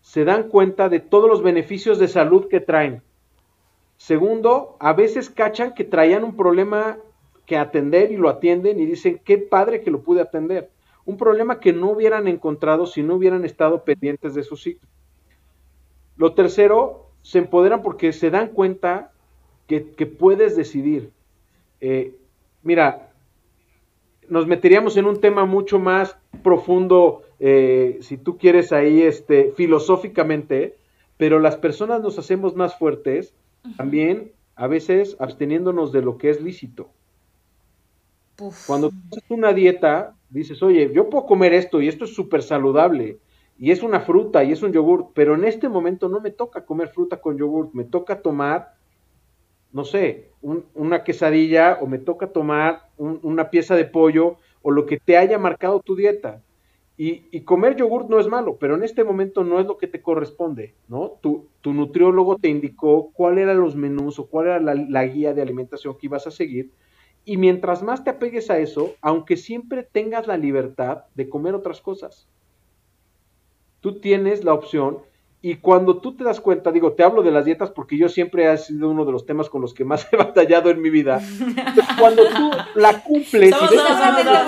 [0.00, 3.00] se dan cuenta de todos los beneficios de salud que traen.
[3.96, 6.98] Segundo, a veces cachan que traían un problema
[7.46, 10.68] que atender y lo atienden y dicen, qué padre que lo pude atender.
[11.04, 14.88] Un problema que no hubieran encontrado si no hubieran estado pendientes de su sitio.
[16.16, 19.12] Lo tercero, se empoderan porque se dan cuenta
[19.70, 21.12] que, que puedes decidir.
[21.80, 22.16] Eh,
[22.64, 23.12] mira,
[24.28, 30.76] nos meteríamos en un tema mucho más profundo, eh, si tú quieres ahí, este, filosóficamente,
[31.16, 33.32] pero las personas nos hacemos más fuertes
[33.76, 36.88] también a veces absteniéndonos de lo que es lícito.
[38.40, 38.66] Uf.
[38.66, 42.42] Cuando tú haces una dieta, dices, oye, yo puedo comer esto y esto es súper
[42.42, 43.18] saludable,
[43.56, 46.64] y es una fruta y es un yogur, pero en este momento no me toca
[46.64, 48.79] comer fruta con yogur, me toca tomar,
[49.72, 54.70] no sé, un, una quesadilla o me toca tomar un, una pieza de pollo o
[54.70, 56.42] lo que te haya marcado tu dieta.
[57.02, 60.02] Y, comer yogurt no es malo, pero en este momento no es lo que te
[60.02, 61.12] corresponde, ¿no?
[61.22, 65.40] Tu, tu nutriólogo te indicó cuál eran los menús o cuál era la, guía de
[65.40, 66.72] alimentación que ibas a seguir.
[67.24, 71.80] Y mientras más te apegues a eso, aunque siempre tengas la libertad de comer otras
[71.80, 72.28] cosas,
[73.80, 74.98] tú tienes la opción
[75.42, 78.46] y cuando tú te das cuenta, digo, te hablo de las dietas porque yo siempre
[78.46, 81.18] ha sido uno de los temas con los que más he batallado en mi vida.
[81.98, 83.54] cuando tú la cumples.
[83.54, 83.76] Somos y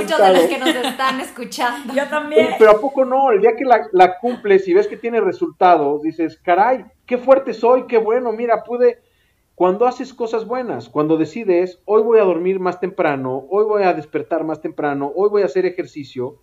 [0.03, 1.95] muchos de los que nos están escuchando.
[1.95, 2.51] Yo también.
[2.59, 3.31] Pero, ¿a poco no?
[3.31, 7.55] El día que la, la, cumples y ves que tiene resultados, dices, caray, qué fuerte
[7.55, 8.99] soy, qué bueno, mira, pude.
[9.55, 13.93] Cuando haces cosas buenas, cuando decides, hoy voy a dormir más temprano, hoy voy a
[13.93, 16.39] despertar más temprano, hoy voy a hacer ejercicio,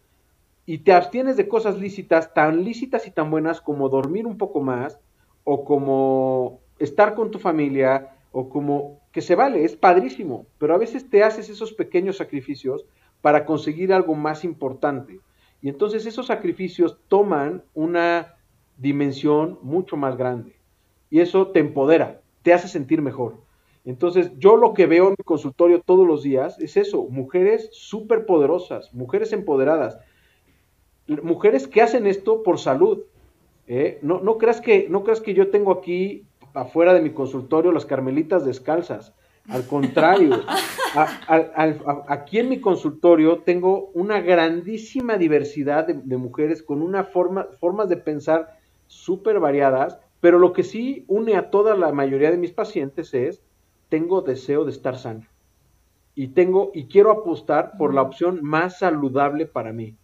[0.69, 4.61] y te abstienes de cosas lícitas, tan lícitas y tan buenas como dormir un poco
[4.61, 4.99] más,
[5.43, 10.77] o como estar con tu familia, o como que se vale, es padrísimo, pero a
[10.77, 12.85] veces te haces esos pequeños sacrificios
[13.21, 15.19] para conseguir algo más importante.
[15.59, 18.35] Y entonces esos sacrificios toman una
[18.77, 20.55] dimensión mucho más grande.
[21.09, 23.37] Y eso te empodera, te hace sentir mejor.
[23.85, 28.27] Entonces yo lo que veo en mi consultorio todos los días es eso, mujeres súper
[28.27, 29.97] poderosas, mujeres empoderadas,
[31.23, 32.99] mujeres que hacen esto por salud.
[33.67, 33.99] ¿eh?
[34.01, 37.85] No, no, creas que, no creas que yo tengo aquí afuera de mi consultorio las
[37.85, 39.13] carmelitas descalzas.
[39.47, 40.41] Al contrario,
[42.07, 47.97] aquí en mi consultorio tengo una grandísima diversidad de, mujeres con una forma, formas de
[47.97, 53.13] pensar súper variadas, pero lo que sí une a toda la mayoría de mis pacientes
[53.15, 53.41] es,
[53.89, 55.27] tengo deseo de estar sana.
[56.13, 59.95] Y tengo, y quiero apostar por la opción más saludable para mí.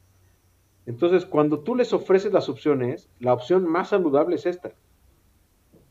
[0.86, 4.74] Entonces, cuando tú les ofreces las opciones, la opción más saludable es esta.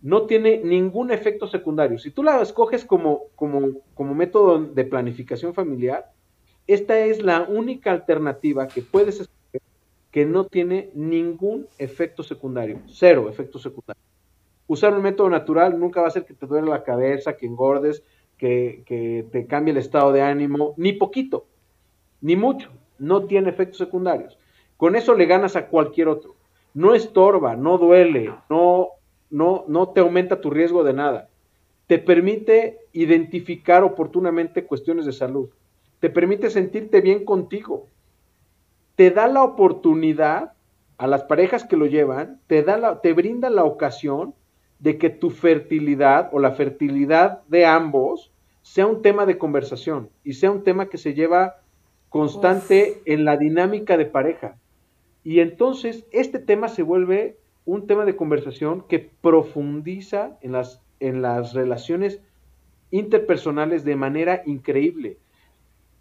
[0.03, 1.99] No tiene ningún efecto secundario.
[1.99, 6.13] Si tú la escoges como, como, como método de planificación familiar,
[6.67, 9.63] esta es la única alternativa que puedes escoger
[10.11, 12.81] que no tiene ningún efecto secundario.
[12.87, 14.01] Cero efecto secundario.
[14.69, 18.05] Usar un método natural nunca va a hacer que te duele la cabeza, que engordes,
[18.39, 21.47] que, que te cambie el estado de ánimo, ni poquito,
[22.21, 22.71] ni mucho.
[22.99, 24.39] No tiene efectos secundarios.
[24.77, 26.35] Con eso le ganas a cualquier otro.
[26.75, 28.89] No estorba, no duele, no,
[29.31, 31.29] no, no te aumenta tu riesgo de nada.
[31.87, 35.51] Te permite identificar oportunamente cuestiones de salud.
[36.01, 37.87] Te permite sentirte bien contigo.
[38.97, 40.53] Te da la oportunidad
[40.99, 44.35] a las parejas que lo llevan, te, da la, te brinda la ocasión
[44.79, 48.33] de que tu fertilidad o la fertilidad de ambos
[48.63, 51.57] sea un tema de conversación y sea un tema que se lleva
[52.09, 54.57] constante en la dinámica de pareja.
[55.25, 61.23] Y entonces este tema se vuelve un tema de conversación que profundiza en las, en
[61.23, 62.21] las relaciones
[62.91, 65.19] interpersonales de manera increíble.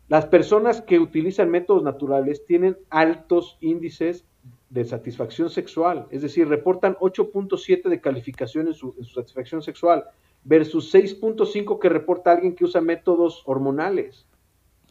[0.09, 4.25] Las personas que utilizan métodos naturales tienen altos índices
[4.69, 10.03] de satisfacción sexual, es decir, reportan 8.7 de calificación en su, en su satisfacción sexual
[10.43, 14.25] versus 6.5 que reporta alguien que usa métodos hormonales.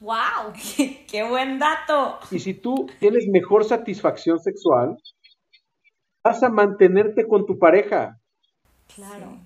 [0.02, 0.52] ¡Wow!
[1.06, 2.18] ¡Qué, buen dato!
[2.32, 4.96] Y si tú tienes mejor satisfacción sexual,
[6.24, 8.18] vas a mantenerte con tu pareja.
[8.96, 9.38] Claro.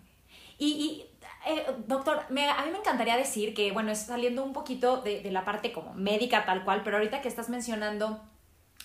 [0.59, 1.05] Y,
[1.47, 5.45] eh, doctor, a mí me encantaría decir que, bueno, es saliendo un poquito de, la
[5.45, 8.19] parte como médica tal cual, pero ahorita que estás mencionando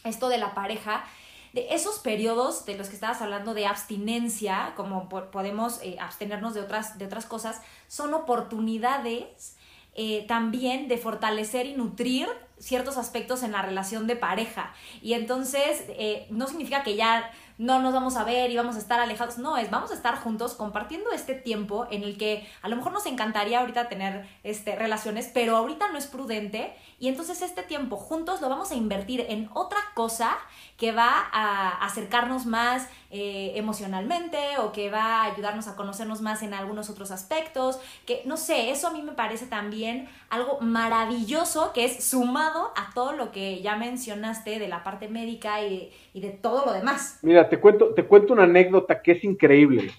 [0.04, 1.06] esto de la pareja,
[1.54, 6.60] de esos periodos de los que estabas hablando de abstinencia, como podemos eh, abstenernos de
[6.60, 9.56] otras, de otras cosas, son oportunidades
[9.94, 12.28] eh, también de fortalecer y nutrir
[12.62, 14.74] ciertos aspectos en la relación de pareja.
[15.02, 18.80] Y entonces eh, no significa que ya no nos vamos a ver y vamos a
[18.80, 19.38] estar alejados.
[19.38, 22.92] No, es vamos a estar juntos compartiendo este tiempo en el que a lo mejor
[22.92, 26.74] nos encantaría ahorita tener este, relaciones, pero ahorita no es prudente.
[26.98, 30.38] Y entonces este tiempo juntos lo vamos a invertir en otra cosa
[30.78, 36.42] que va a acercarnos más eh, emocionalmente o que va a ayudarnos a conocernos más
[36.42, 37.80] en algunos otros aspectos.
[38.08, 42.92] Que no sé, eso a mí me parece también algo maravilloso que es sumado a
[42.94, 47.20] todo lo que ya mencionaste de la parte médica y, de todo lo demás.
[47.22, 49.92] Mira, te cuento, te cuento una anécdota que es increíble.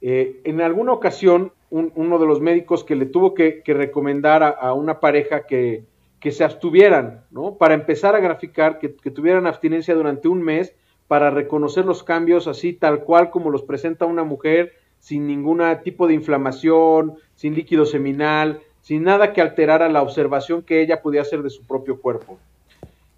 [0.00, 5.00] Eh, en alguna ocasión, uno de los médicos que le tuvo que, recomendar a, una
[5.00, 5.84] pareja que,
[6.30, 7.56] se abstuvieran, ¿no?
[7.56, 10.74] Para empezar a graficar, que, que, tuvieran abstinencia durante un mes
[11.08, 16.06] para reconocer los cambios así tal cual como los presenta una mujer, sin ningún tipo
[16.06, 21.42] de inflamación, sin líquido seminal, sin nada que alterara la observación que ella podía hacer
[21.42, 22.38] de su propio cuerpo.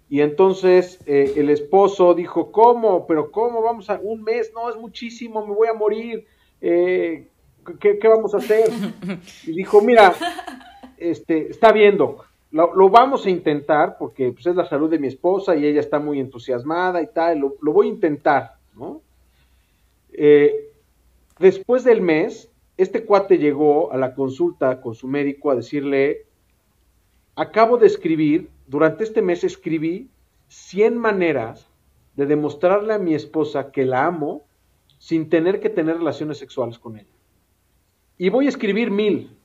[0.09, 3.07] Y entonces eh, el esposo dijo, ¿cómo?
[3.07, 3.61] ¿Pero cómo?
[3.61, 6.25] Vamos a un mes, no, es muchísimo, me voy a morir.
[6.59, 7.25] Eh,
[7.79, 8.69] ¿qué, vamos a hacer?
[9.47, 10.13] Y dijo, mira,
[10.97, 15.55] este, está viendo, lo, vamos a intentar porque pues, es la salud de mi esposa
[15.55, 19.01] y ella está muy entusiasmada y tal, lo, voy a intentar, ¿no?
[20.11, 20.69] Eh,
[21.39, 26.25] después del mes, este cuate llegó a la consulta con su médico a decirle,
[27.35, 30.09] acabo de escribir, durante este mes escribí
[30.47, 31.67] 100 maneras
[32.15, 34.43] de demostrarle a mi esposa que la amo
[34.97, 37.09] sin tener que tener relaciones sexuales con ella.
[38.17, 39.35] Y voy a escribir mil,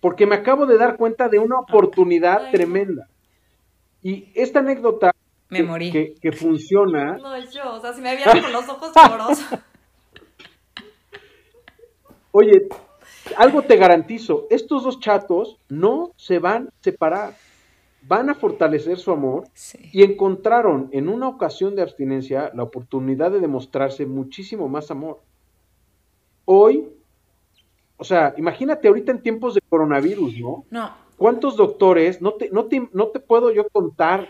[0.00, 3.08] porque me acabo de dar cuenta de una oportunidad tremenda.
[4.02, 5.12] Y esta anécdota
[5.48, 7.16] Que, que, funciona.
[7.16, 9.60] No, yo, o sea, si me vieron con los ojos llorosos.
[12.36, 12.68] Oye,
[13.36, 17.36] algo te garantizo, estos dos chatos no se van a separar,
[18.02, 19.44] van a fortalecer su amor
[19.92, 25.20] y encontraron en una ocasión de abstinencia la oportunidad de demostrarse muchísimo más amor.
[26.44, 26.88] Hoy
[27.96, 30.64] o sea, imagínate ahorita en tiempos de coronavirus, ¿no?
[30.70, 30.90] No.
[31.16, 34.28] ¿Cuántos doctores, no te, no te, no te puedo yo contar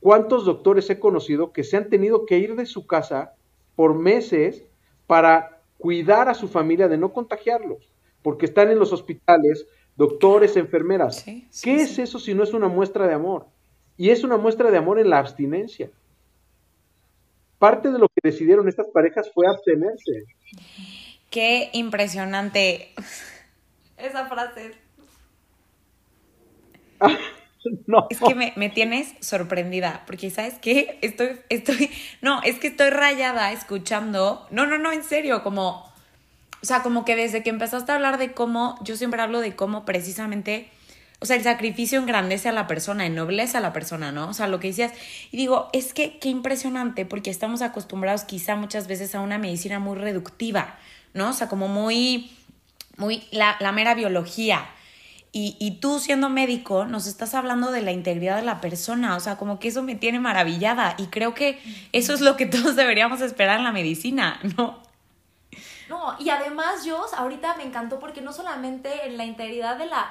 [0.00, 3.34] cuántos doctores he conocido que se han tenido que ir de su casa
[3.76, 4.64] por meses
[5.06, 7.90] para cuidar a su familia de no contagiarlos,
[8.22, 9.66] porque están en los hospitales,
[9.96, 11.24] doctores, enfermeras.
[11.24, 13.48] ¿Qué es eso si no es una muestra de amor?
[13.96, 15.90] Y es una muestra de amor en la abstinencia.
[17.58, 20.22] Parte de lo que decidieron estas parejas fue abstenerse.
[21.30, 22.90] Qué impresionante.
[23.96, 24.74] Esa frase.
[28.10, 30.98] Es que me, tienes sorprendida, porque ¿sabes qué?
[31.02, 35.92] Estoy, estoy, no, es que estoy rayada escuchando, no, no, no, en serio, como,
[36.62, 39.54] o sea, como que desde que empezaste a hablar de cómo, yo siempre hablo de
[39.54, 40.70] cómo precisamente,
[41.20, 44.28] o sea, el sacrificio engrandece a la persona, ennoblece a la persona, ¿no?
[44.28, 44.92] O sea, lo que decías,
[45.30, 49.78] y digo, es que qué impresionante, porque estamos acostumbrados quizá muchas veces a una medicina
[49.78, 50.78] muy reductiva,
[51.14, 51.30] ¿no?
[51.30, 52.32] O sea, como muy,
[52.96, 54.66] muy la, mera biología.
[55.34, 59.20] Y, y, tú siendo médico nos estás hablando de la integridad de la persona, o
[59.20, 61.58] sea, como que eso me tiene maravillada y creo que
[61.92, 64.82] eso es lo que todos deberíamos esperar en la medicina, ¿no?
[65.88, 70.10] No, y además, yo ahorita me encantó porque no solamente en la integridad de la,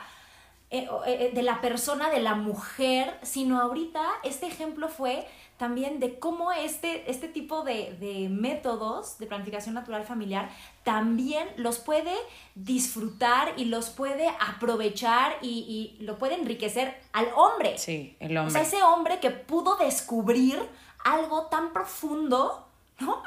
[0.69, 5.27] eh, eh, de la persona, de la mujer, sino ahorita este ejemplo fue
[5.61, 10.49] también de cómo este, este tipo de, métodos de planificación natural familiar
[10.83, 12.15] también los puede
[12.55, 17.77] disfrutar y los puede aprovechar y, lo puede enriquecer al hombre.
[17.77, 18.49] Sí, el hombre.
[18.49, 20.57] O sea, ese hombre que pudo descubrir
[21.05, 22.65] algo tan profundo,
[22.99, 23.21] ¿no?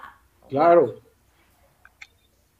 [0.49, 0.97] Claro.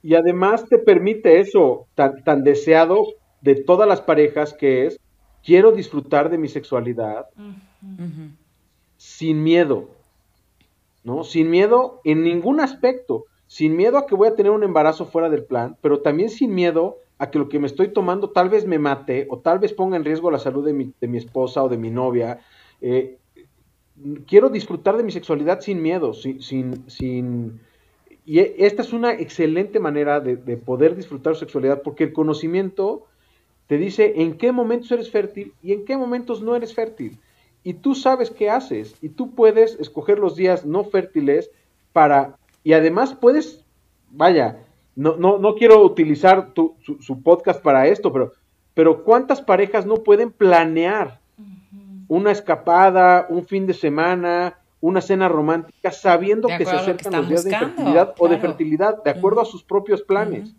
[0.01, 3.03] Y además te permite eso tan, tan deseado
[3.41, 5.01] de todas las parejas que es,
[5.43, 7.25] quiero disfrutar de mi sexualidad
[9.05, 9.89] sin miedo,
[11.03, 11.23] ¿no?
[11.23, 15.29] Sin miedo en ningún aspecto, sin miedo a que voy a tener un embarazo fuera
[15.29, 18.65] del plan, pero también sin miedo a que lo que me estoy tomando tal vez
[18.65, 21.63] me mate o tal vez ponga en riesgo la salud de mi, de mi esposa
[21.63, 22.39] o de mi novia.
[22.81, 23.19] Eh,
[24.25, 27.61] quiero disfrutar de mi sexualidad sin miedo, sin, sin, sin...
[28.25, 33.05] Y esta es una excelente manera de, de poder disfrutar su sexualidad porque el conocimiento
[33.67, 37.19] te dice en qué momentos eres fértil y en qué momentos no eres fértil
[37.65, 41.49] y tú sabes qué haces y tú puedes escoger los días no fértiles
[41.91, 43.65] para y además puedes
[44.11, 44.59] vaya
[44.95, 48.33] no no, no quiero utilizar tu, su, podcast para esto pero
[48.75, 51.19] pero cuántas parejas no pueden planear
[52.07, 57.43] una escapada un fin de semana una cena romántica sabiendo que se acercan los días
[57.45, 60.53] de infertilidad o de fertilidad de acuerdo a sus propios planes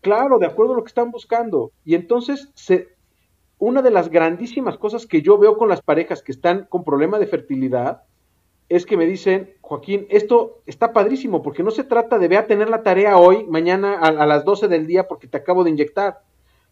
[0.00, 1.72] Claro, de acuerdo a lo que están buscando.
[1.84, 2.95] Y entonces se,
[3.58, 7.18] una de las grandísimas cosas que yo veo con las parejas que están con problema
[7.18, 8.02] de fertilidad
[8.68, 12.46] es que me dicen, Joaquín, esto está padrísimo porque no se trata de ve a
[12.46, 16.22] tener la tarea hoy, mañana a, las 12 del día porque te acabo de inyectar.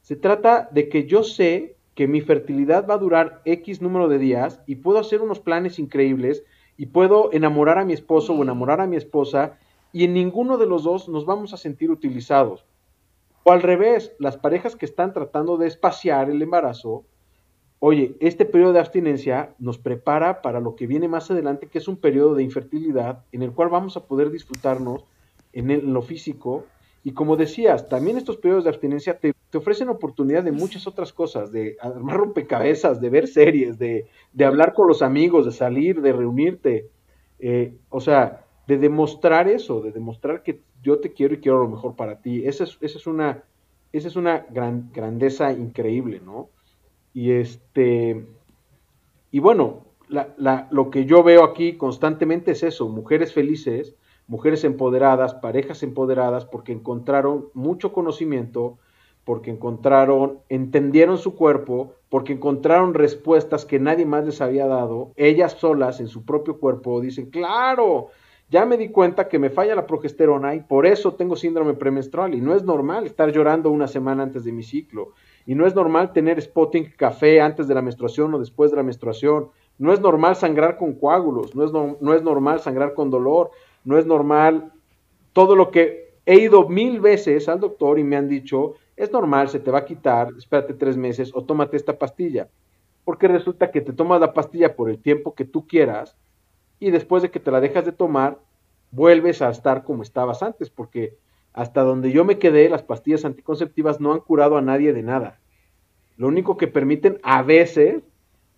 [0.02, 4.18] Se trata de que yo sé que mi fertilidad va a durar X número de
[4.18, 6.44] días y puedo hacer unos planes increíbles
[6.76, 9.56] y puedo enamorar a mi esposo o enamorar a mi esposa
[9.92, 12.66] y en ninguno de los dos nos vamos a sentir utilizados.
[13.44, 17.04] O al revés, las parejas que están tratando de espaciar el embarazo,
[17.78, 21.86] oye, este periodo de abstinencia nos prepara para lo que viene más adelante, que es
[21.86, 25.04] un periodo de infertilidad en el cual vamos a poder disfrutarnos
[25.52, 26.64] en, lo físico.
[27.04, 31.52] Y como decías, también estos periodos de abstinencia te, ofrecen oportunidad de muchas otras cosas,
[31.52, 34.08] de armar rompecabezas, de ver series, de,
[34.42, 36.88] hablar con los amigos, de salir, de reunirte.
[37.38, 41.68] Eh, o sea, de demostrar eso, de demostrar que yo te quiero y quiero lo
[41.68, 42.46] mejor para ti.
[42.46, 43.44] Esa es, esa es una,
[43.92, 46.50] esa es una gran, grandeza increíble, ¿no?
[47.12, 48.26] Y este,
[49.30, 53.96] y bueno, la, lo que yo veo aquí constantemente es eso, mujeres felices,
[54.26, 58.78] mujeres empoderadas, parejas empoderadas, porque encontraron mucho conocimiento,
[59.24, 65.52] porque encontraron, entendieron su cuerpo, porque encontraron respuestas que nadie más les había dado, ellas
[65.52, 68.08] solas en su propio cuerpo dicen, claro,
[68.50, 72.34] ya me di cuenta que me falla la progesterona y por eso tengo síndrome premenstrual
[72.34, 75.12] y no es normal estar llorando una semana antes de mi ciclo
[75.46, 78.82] y no es normal tener spotting café antes de la menstruación o después de la
[78.82, 83.50] menstruación, no es normal sangrar con coágulos, no es, no es normal sangrar con dolor,
[83.84, 84.72] no es normal
[85.32, 89.48] todo lo que he ido mil veces al doctor y me han dicho, es normal,
[89.48, 92.48] se te va a quitar, espérate tres meses o tómate esta pastilla.
[93.04, 96.16] Porque resulta que te tomas la pastilla por el tiempo que tú quieras
[96.80, 98.38] y después de que te la dejas de tomar,
[98.90, 101.16] vuelves a estar como estabas antes, porque
[101.52, 105.38] hasta donde yo me quedé, las pastillas anticonceptivas no han curado a nadie de nada.
[106.16, 108.02] Lo único que permiten a veces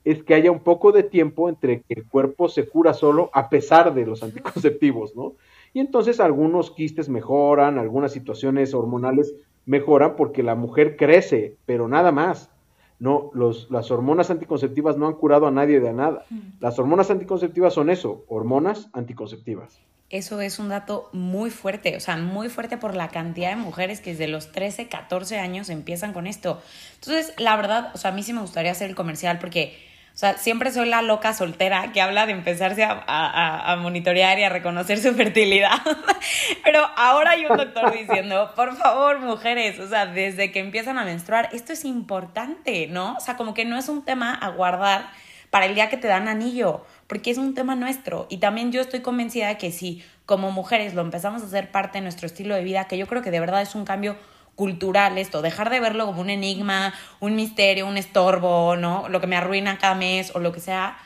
[0.05, 3.49] es que haya un poco de tiempo entre que el cuerpo se cura solo a
[3.49, 5.35] pesar de los anticonceptivos, ¿no?
[5.75, 9.35] Y entonces algunos quistes mejoran, algunas situaciones hormonales
[9.67, 12.51] mejoran porque la mujer crece, pero nada más.
[12.99, 16.24] No, los, las hormonas anticonceptivas no han curado a nadie de nada.
[16.61, 19.80] Las hormonas anticonceptivas son eso, hormonas anticonceptivas.
[20.09, 24.01] Eso es un dato muy fuerte, o sea, muy fuerte por la cantidad de mujeres
[24.01, 26.62] que desde los 13, 14 años empiezan con esto.
[26.94, 29.76] Entonces, la verdad, o sea, a mí sí me gustaría hacer el comercial porque
[30.17, 34.49] o sea, siempre soy la loca soltera que habla de empezarse a, monitorear y a
[34.49, 35.77] reconocer su fertilidad.
[36.64, 41.05] Pero ahora hay un doctor diciendo, por favor, mujeres, o sea, desde que empiezan a
[41.05, 43.17] menstruar, esto es importante, ¿no?
[43.19, 45.11] O sea, como que no es un tema a guardar
[45.51, 48.27] para el día que te dan anillo, porque es un tema nuestro.
[48.31, 51.99] Y también yo estoy convencida de que si como mujeres lo empezamos a hacer parte
[51.99, 54.17] de nuestro estilo de vida, que yo creo que de verdad es un cambio
[54.57, 59.09] cultural esto, dejar de verlo como un enigma, un misterio, un estorbo, ¿no?
[59.09, 60.98] Lo que me arruina cada mes o lo que sea,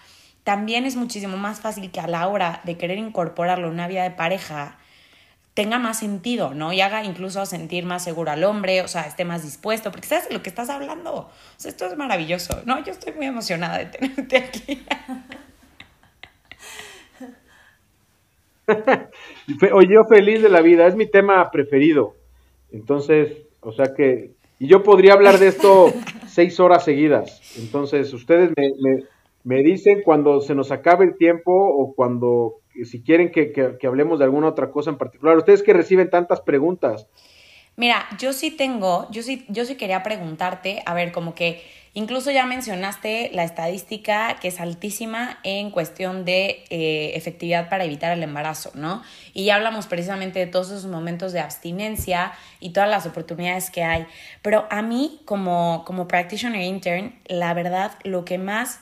[0.45, 4.05] también es muchísimo más fácil que a la hora de querer incorporarlo en una vida
[4.05, 4.79] de pareja
[5.55, 6.73] tenga más sentido, ¿no?
[6.73, 10.29] Y haga incluso sentir más seguro al hombre, o sea, esté más dispuesto, porque sabes
[10.29, 11.13] de lo que estás hablando.
[11.13, 12.83] O sea, esto es maravilloso, ¿no?
[12.85, 14.87] Yo estoy muy emocionada de tenerte aquí.
[19.73, 22.20] Oye, yo feliz de la vida, es mi tema preferido.
[22.73, 25.93] Entonces, o sea que, y yo podría hablar de esto
[26.29, 27.41] seis horas seguidas.
[27.59, 29.05] Entonces, ustedes me,
[29.45, 34.19] me, dicen cuando se nos acabe el tiempo o cuando, si quieren que, que hablemos
[34.19, 35.37] de alguna otra cosa en particular.
[35.37, 37.09] Ustedes que reciben tantas preguntas.
[37.77, 41.63] Mira, yo sí tengo, yo sí, yo sí quería preguntarte, a ver, como que
[41.93, 48.13] Incluso ya mencionaste la estadística que es altísima en cuestión de eh, efectividad para evitar
[48.13, 49.03] el embarazo, ¿no?
[49.35, 53.83] Y ya hablamos precisamente de todos esos momentos de abstinencia y todas las oportunidades que
[53.83, 54.07] hay.
[54.41, 58.79] Pero a mí, como, como practitioner intern, la verdad, lo que más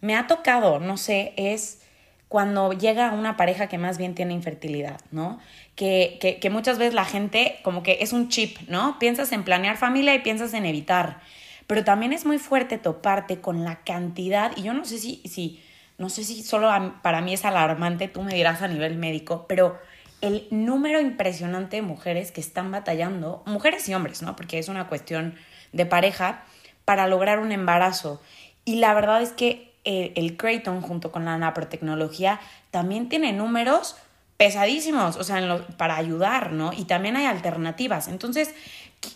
[0.00, 1.82] me ha tocado, no sé, es
[2.28, 5.40] cuando llega una pareja que más bien tiene infertilidad, ¿no?
[5.74, 8.96] Que, que, que muchas veces la gente como que es un chip, ¿no?
[9.00, 11.20] Piensas en planear familia y piensas en evitar
[11.68, 15.62] pero también es muy fuerte toparte con la cantidad, y yo no sé si, si
[15.98, 16.68] no sé si solo
[17.02, 19.78] para mí es alarmante, tú me dirás a nivel médico, pero
[20.20, 24.34] el número impresionante de mujeres que están batallando, mujeres y hombres, ¿no?
[24.34, 25.36] Porque es una cuestión
[25.72, 26.42] de pareja,
[26.88, 28.18] para lograr un embarazo.
[28.64, 32.40] Y la verdad es que eh, el Creighton junto con la naprotecnología
[32.70, 33.96] también tiene números
[34.38, 36.72] pesadísimos, o sea, para ayudar, ¿no?
[36.72, 38.08] Y también hay alternativas.
[38.08, 38.54] Entonces,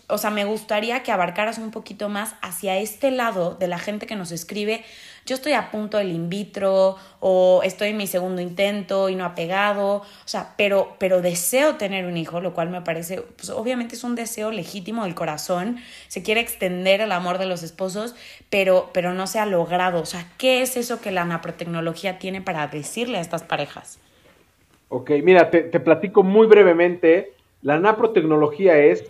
[0.08, 4.06] o sea, me gustaría que abarcaras un poquito más hacia este lado de la gente
[4.06, 4.84] que nos escribe,
[5.24, 9.24] yo estoy a punto del in vitro o estoy en mi segundo intento y no
[9.24, 13.50] ha pegado, o sea, pero, pero deseo tener un hijo, lo cual me parece, pues
[13.50, 15.78] obviamente es un deseo legítimo del corazón,
[16.08, 18.14] se quiere extender el amor de los esposos,
[18.50, 22.40] pero, pero no se ha logrado, o sea, ¿qué es eso que la naprotecnología tiene
[22.40, 23.98] para decirle a estas parejas?
[24.88, 29.04] Ok, mira, te, te platico muy brevemente, la naprotecnología es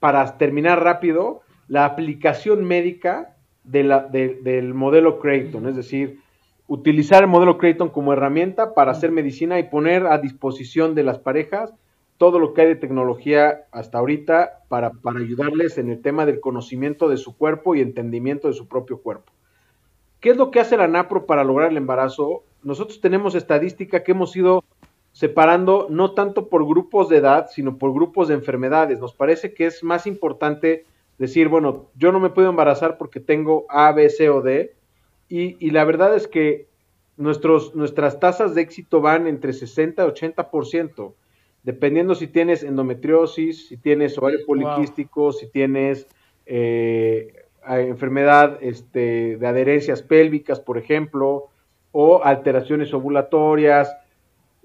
[0.00, 3.34] para terminar rápido, la aplicación médica
[3.64, 6.20] del modelo Creighton, es decir,
[6.66, 11.18] utilizar el modelo Creighton como herramienta para hacer medicina y poner a disposición de las
[11.18, 11.74] parejas
[12.18, 16.40] todo lo que hay de tecnología hasta ahorita para, para ayudarles en el tema del
[16.40, 19.32] conocimiento de su cuerpo y entendimiento de su propio cuerpo.
[20.20, 22.42] ¿Qué es lo que hace la NAPRO para lograr el embarazo?
[22.64, 24.64] Nosotros tenemos estadística que hemos ido
[25.18, 29.00] separando no tanto por grupos de edad, sino por grupos de enfermedades.
[29.00, 30.84] Nos parece que es más importante
[31.18, 34.76] decir, bueno, yo no me puedo embarazar porque tengo A, B, C o D.
[35.28, 36.68] Y, la verdad es que
[37.16, 41.14] nuestros, nuestras tasas de éxito van entre 60 y 80%,
[41.64, 46.06] dependiendo si tienes endometriosis, si tienes ovario poliquístico, si tienes
[46.46, 51.48] eh, enfermedad este, de adherencias pélvicas, por ejemplo,
[51.90, 53.92] o alteraciones ovulatorias,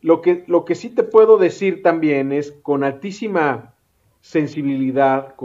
[0.03, 3.73] lo que, lo que sí te puedo decir también es con altísima
[4.19, 5.35] sensibilidad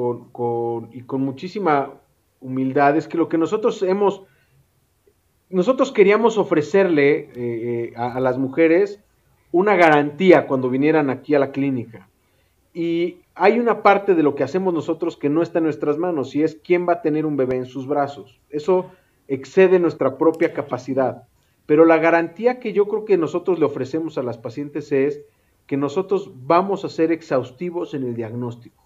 [0.92, 1.94] y con muchísima
[2.40, 4.22] humildad es que lo que nosotros hemos,
[5.48, 9.00] nosotros queríamos ofrecerle eh, eh, a, a, las mujeres
[9.52, 12.08] una garantía cuando vinieran aquí a la clínica.
[12.74, 16.34] Y hay una parte de lo que hacemos nosotros que no está en nuestras manos
[16.34, 18.40] y es quién va a tener un bebé en sus brazos.
[18.50, 18.90] Eso
[19.28, 21.28] excede nuestra propia capacidad.
[21.68, 25.20] Pero la garantía que yo creo que nosotros le ofrecemos a las pacientes es
[25.66, 28.82] que nosotros vamos a ser exhaustivos en el diagnóstico.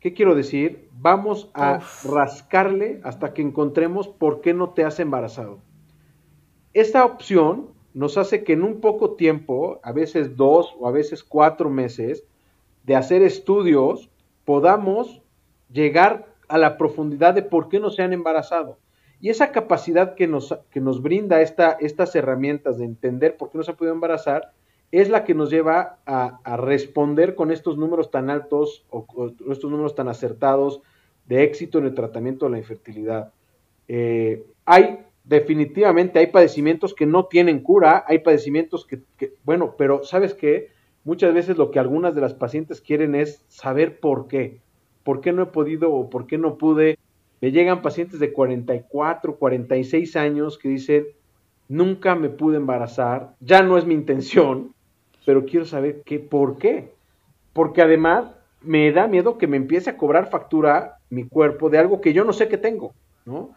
[0.00, 0.88] ¿Qué quiero decir?
[0.98, 2.04] Vamos a Uf.
[2.06, 5.60] rascarle hasta que encontremos por qué no te has embarazado.
[6.74, 11.22] Esta opción nos hace que en un poco tiempo, a veces dos o a veces
[11.22, 12.24] cuatro meses,
[12.82, 14.10] de hacer estudios,
[14.44, 15.22] podamos
[15.70, 18.80] llegar a la profundidad de por qué no se han embarazado.
[19.20, 23.58] Y esa capacidad que nos, que nos brinda esta, estas herramientas de entender por qué
[23.58, 24.52] no se ha podido embarazar
[24.92, 29.70] es la que nos lleva a, responder con estos números tan altos o, o, estos
[29.70, 30.80] números tan acertados
[31.26, 33.32] de éxito en el tratamiento de la infertilidad.
[33.88, 40.04] Eh, hay definitivamente, hay padecimientos que no tienen cura, hay padecimientos que, que, bueno, pero
[40.04, 40.70] ¿sabes qué?
[41.04, 44.60] Muchas veces lo que algunas de las pacientes quieren es saber por qué.
[45.02, 46.98] ¿Por qué no he podido o por qué no pude?
[47.40, 51.06] Me llegan pacientes de 44, 46 años que dicen,
[51.68, 54.74] nunca me pude embarazar, ya no es mi intención,
[55.24, 56.92] pero quiero saber qué, por qué.
[57.52, 58.30] Porque además
[58.62, 62.24] me da miedo que me empiece a cobrar factura mi cuerpo de algo que yo
[62.24, 63.50] no sé que tengo, ¿no?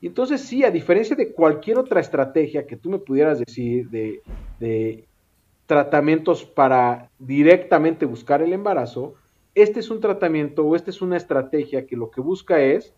[0.00, 4.22] Y entonces sí, a diferencia de cualquier otra estrategia que tú me pudieras decir de,
[4.58, 5.04] de
[5.66, 9.14] tratamientos para directamente buscar el embarazo,
[9.54, 12.94] este es un tratamiento o esta es una estrategia que lo que busca es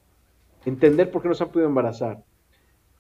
[0.64, 2.22] entender por qué no se han podido embarazar.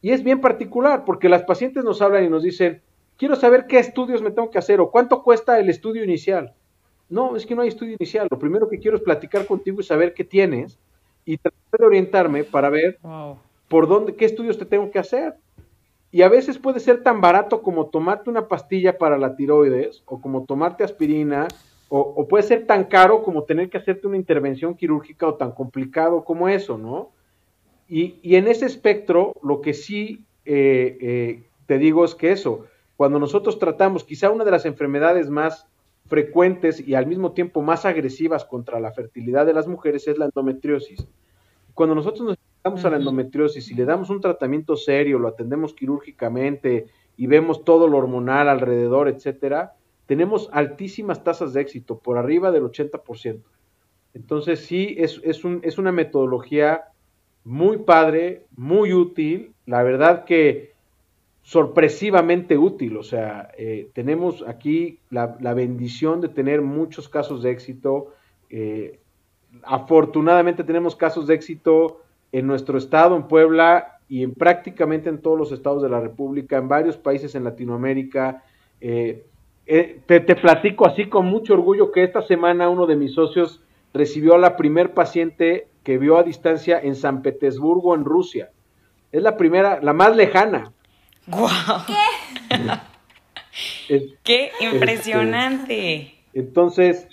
[0.00, 2.82] Y es bien particular, porque las pacientes nos hablan y nos dicen,
[3.16, 6.54] quiero saber qué estudios me tengo que hacer o cuánto cuesta el estudio inicial.
[7.08, 8.26] No, es que no hay estudio inicial.
[8.30, 10.78] Lo primero que quiero es platicar contigo y saber qué tienes
[11.24, 13.36] y tratar de orientarme para ver wow.
[13.68, 15.34] por dónde, qué estudios te tengo que hacer.
[16.10, 20.20] Y a veces puede ser tan barato como tomarte una pastilla para la tiroides o
[20.20, 21.48] como tomarte aspirina
[21.88, 25.52] o, o puede ser tan caro como tener que hacerte una intervención quirúrgica o tan
[25.52, 27.10] complicado como eso, ¿no?
[27.92, 32.64] Y, y en ese espectro, lo que sí eh, eh, te digo es que eso,
[32.96, 35.66] cuando nosotros tratamos quizá una de las enfermedades más
[36.06, 40.24] frecuentes y al mismo tiempo más agresivas contra la fertilidad de las mujeres es la
[40.24, 41.06] endometriosis.
[41.74, 45.74] Cuando nosotros nos enfrentamos a la endometriosis y le damos un tratamiento serio, lo atendemos
[45.74, 46.86] quirúrgicamente
[47.18, 49.74] y vemos todo lo hormonal alrededor, etcétera,
[50.06, 53.42] tenemos altísimas tasas de éxito, por arriba del 80%.
[54.14, 56.84] Entonces sí, es, es, un, es una metodología
[57.44, 60.72] muy padre, muy útil, la verdad que
[61.42, 67.50] sorpresivamente útil, o sea, eh, tenemos aquí la, la, bendición de tener muchos casos de
[67.50, 68.14] éxito,
[68.48, 69.00] eh,
[69.64, 75.38] afortunadamente tenemos casos de éxito en nuestro estado, en Puebla, y en prácticamente en todos
[75.38, 78.42] los estados de la República, en varios países en Latinoamérica.
[78.78, 79.24] Eh,
[79.64, 83.62] te, te, platico así con mucho orgullo que esta semana uno de mis socios
[83.94, 88.50] recibió a la primer paciente que vio a distancia en San Petersburgo, en Rusia.
[89.10, 90.72] Es la primera, la más lejana.
[91.26, 91.86] ¡Guau!
[91.86, 91.96] ¿Qué?
[93.88, 95.96] es, ¡Qué impresionante!
[95.96, 97.06] Este, entonces.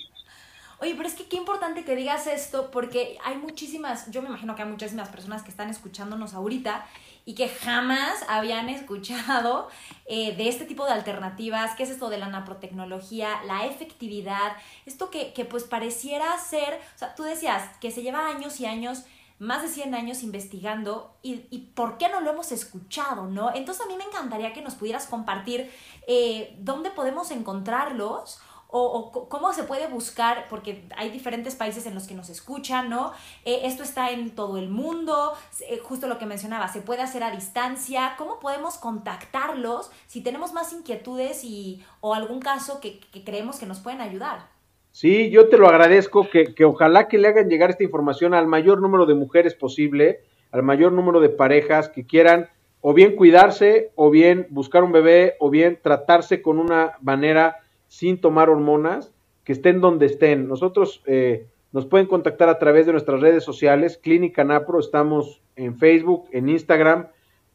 [0.82, 4.56] Oye, pero es que qué importante que digas esto porque hay muchísimas, yo me imagino
[4.56, 6.86] que hay muchísimas personas que están escuchándonos ahorita
[7.30, 9.68] y que jamás habían escuchado
[10.08, 14.54] eh, de este tipo de alternativas, qué es esto de la naprotecnología, la efectividad,
[14.88, 18.66] esto que, que pues pareciera ser, o sea, tú decías que se lleva años y
[18.66, 19.04] años
[19.38, 21.36] más de 100 años investigando y,
[21.76, 23.54] por qué no lo hemos escuchado, ¿no?
[23.54, 25.72] Entonces a mí me encantaría que nos pudieras compartir
[26.08, 28.40] eh, dónde podemos encontrarlos
[28.72, 33.14] o, cómo se puede buscar, porque hay diferentes países en los que nos escuchan, ¿no?
[33.44, 35.34] Eh, esto está en todo el mundo,
[35.68, 40.54] eh, justo lo que mencionaba, se puede hacer a distancia, ¿cómo podemos contactarlos si tenemos
[40.54, 44.48] más inquietudes y, o algún caso que, que creemos que nos pueden ayudar?
[44.92, 48.48] Sí, yo te lo agradezco, que, que, ojalá que le hagan llegar esta información al
[48.48, 52.50] mayor número de mujeres posible, al mayor número de parejas que quieran
[52.82, 57.58] o bien cuidarse, o bien buscar un bebé, o bien tratarse con una manera
[57.90, 59.12] sin tomar hormonas,
[59.44, 60.48] que estén donde estén.
[60.48, 65.78] Nosotros eh, nos pueden contactar a través de nuestras redes sociales, Clínica Napro, estamos en
[65.78, 67.08] Facebook, en Instagram,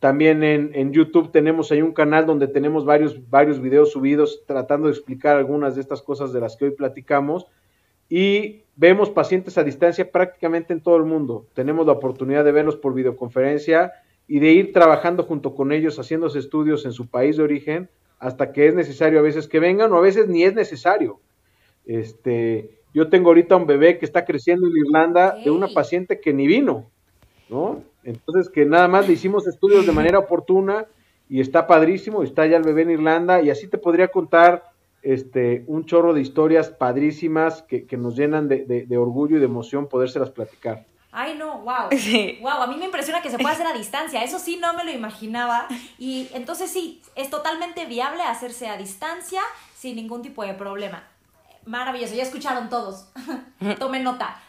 [0.05, 4.93] también en, YouTube tenemos ahí un canal donde tenemos varios, varios videos subidos tratando de
[4.93, 7.47] explicar algunas de estas cosas de las que hoy platicamos.
[8.11, 11.47] Y vemos pacientes a distancia prácticamente en todo el mundo.
[11.55, 13.93] Tenemos la oportunidad de verlos por videoconferencia
[14.29, 17.89] y de ir trabajando junto con ellos, haciéndose estudios en su país de origen,
[18.25, 21.21] hasta que es necesario a veces que vengan o a veces ni es necesario.
[21.85, 26.33] Este, Yo tengo ahorita un bebé que está creciendo en Irlanda de una paciente que
[26.33, 26.91] ni vino,
[27.51, 27.83] ¿no?
[28.03, 30.87] Entonces que nada más le hicimos estudios de manera oportuna
[31.29, 34.71] y está padrísimo, está ya el bebé en Irlanda y así te podría contar
[35.03, 39.87] este, un chorro de historias padrísimas que, nos llenan de, de, orgullo y de emoción
[39.87, 40.87] podérselas platicar.
[41.17, 41.91] Ay, no, wow.
[42.41, 44.25] Wow, a mí me impresiona que se pueda hacer a distancia.
[44.25, 45.69] Eso sí, no me lo imaginaba.
[45.97, 49.41] Y entonces sí, es totalmente viable hacerse a distancia
[49.77, 51.05] sin ningún tipo de problema.
[51.67, 53.09] Maravilloso, ya escucharon todos.
[53.79, 54.43] Tomen nota.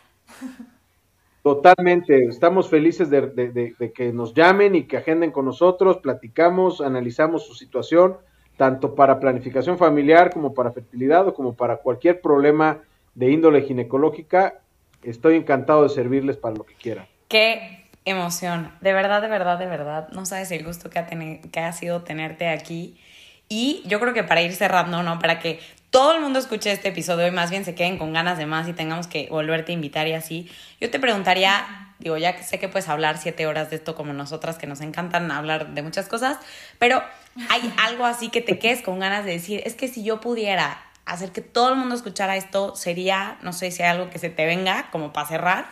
[1.43, 7.53] Totalmente, estamos felices de, que nos llamen y que agenden con nosotros, platicamos, analizamos su
[7.53, 8.17] situación,
[8.57, 12.79] tanto para planificación familiar como para fertilidad o como para cualquier problema
[13.13, 14.61] de índole ginecológica.
[15.05, 17.07] Estoy encantado de servirles para lo que quieran.
[17.27, 20.09] Qué emoción, de verdad, de verdad, de verdad.
[20.09, 22.99] No sabes el gusto que ha, que ha sido tenerte aquí.
[23.47, 25.19] Y yo creo que para ir cerrando, ¿no?
[25.19, 25.59] Para que
[25.95, 28.67] todo el mundo escuche este episodio y más bien se queden con ganas de más
[28.67, 30.51] y tengamos que volverte a invitar y así,
[30.81, 34.57] yo te preguntaría, digo, ya sé que puedes hablar siete horas de esto como nosotras,
[34.57, 36.37] que nos encantan hablar de muchas cosas,
[36.79, 37.01] pero
[37.49, 40.84] hay algo así que te quedes con ganas de decir, es que si yo pudiera
[41.05, 44.45] hacer que todo el mundo escuchara esto, sería, no sé si algo que se te
[44.45, 45.65] venga como para cerrar.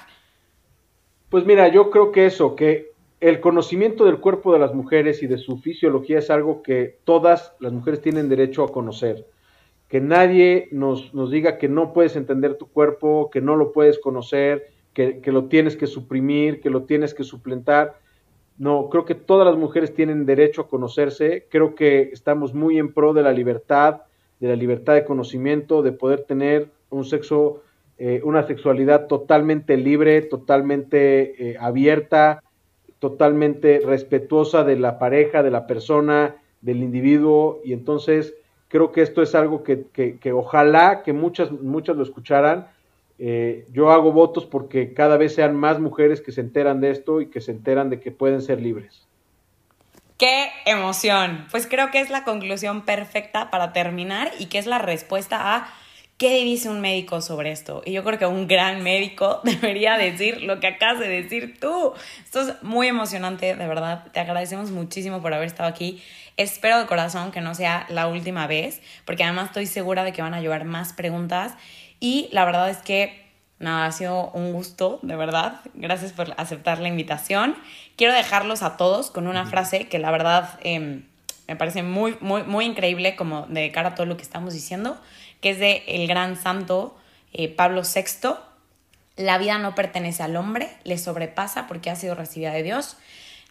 [1.29, 5.27] Pues mira, yo creo que eso, que el conocimiento del cuerpo de las mujeres y
[5.27, 9.25] de su fisiología es algo que todas las mujeres tienen derecho a conocer
[9.93, 13.99] que nadie nos, nos, diga que no puedes entender tu cuerpo, que no lo puedes
[13.99, 17.99] conocer, que, lo tienes que suprimir, que lo tienes que suplentar.
[18.57, 22.91] No, creo que todas las mujeres tienen derecho a conocerse, creo que estamos muy en
[22.91, 24.01] pro de la libertad,
[24.43, 27.63] de la libertad de conocimiento, de poder tener un sexo,
[27.97, 32.43] eh, una sexualidad totalmente libre, totalmente eh, abierta,
[32.99, 38.35] totalmente respetuosa de la pareja, de la persona, del individuo, y entonces
[38.73, 42.69] Creo que esto es algo que, ojalá que muchas, muchas lo escucharan.
[43.19, 47.21] Eh, yo hago votos porque cada vez sean más mujeres que se enteran de esto
[47.21, 49.07] y que se enteran de que pueden ser libres.
[50.17, 51.47] ¡Qué emoción!
[51.51, 55.73] Pues creo que es la conclusión perfecta para terminar y que es la respuesta a
[56.17, 57.81] qué dice un médico sobre esto.
[57.85, 61.93] Y yo creo que un gran médico debería decir lo que acabas de decir tú.
[62.23, 64.05] Esto es muy emocionante, de verdad.
[64.11, 66.01] Te agradecemos muchísimo por haber estado aquí.
[66.37, 70.21] Espero de corazón que no sea la última vez, porque además estoy segura de que
[70.21, 71.53] van a llevar más preguntas.
[71.99, 73.22] Y la verdad es que,
[73.63, 75.61] nada, ha sido un gusto, de verdad.
[75.73, 77.55] Gracias por aceptar la invitación.
[77.95, 81.05] Quiero dejarlos a todos con una frase que la verdad em,
[81.47, 84.99] me parece muy, muy, muy increíble como de cara a todo lo que estamos diciendo,
[85.41, 86.95] que es de el gran santo
[87.33, 88.35] eh, Pablo VI.
[89.15, 92.97] La vida no pertenece al hombre, le sobrepasa porque ha sido recibida de Dios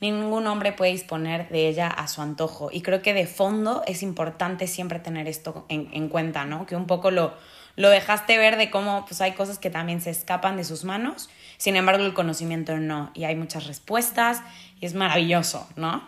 [0.03, 2.71] ningún hombre puede disponer de ella a su antojo.
[2.73, 6.67] Y creo que de fondo es importante siempre tener esto en, cuenta, ¿no?
[6.67, 7.35] Que un poco lo,
[7.77, 11.31] lo dejaste ver de cómo pues, hay cosas que también se escapan de sus manos,
[11.57, 13.11] sin embargo el conocimiento no.
[13.15, 14.41] Y hay muchas respuestas
[14.81, 16.07] y es maravilloso, ¿no?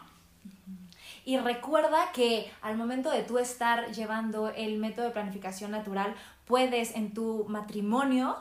[1.24, 6.94] Y recuerda que al momento de tú estar llevando el método de planificación natural, puedes
[6.94, 8.36] en tu matrimonio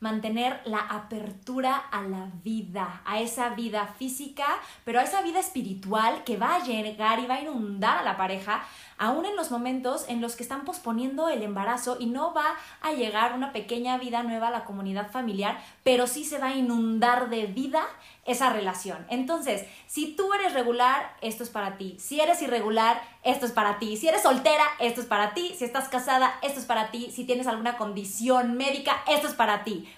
[0.00, 4.46] mantener la apertura a la vida, a esa vida física,
[4.84, 8.16] pero a esa vida espiritual que va a llegar y va a inundar a la
[8.16, 8.64] pareja,
[8.96, 12.92] aún en los momentos en los que están posponiendo el embarazo y no va a
[12.92, 17.28] llegar una pequeña vida nueva a la comunidad familiar, pero sí se va a inundar
[17.28, 17.82] de vida
[18.28, 19.04] esa relación.
[19.08, 21.96] Entonces, si tú eres regular, esto es para ti.
[21.98, 23.96] Si eres irregular, esto es para ti.
[23.96, 25.54] Si eres soltera, esto es para ti.
[25.58, 27.10] Si estás casada, esto es para ti.
[27.10, 29.88] Si tienes alguna condición médica, esto es para ti.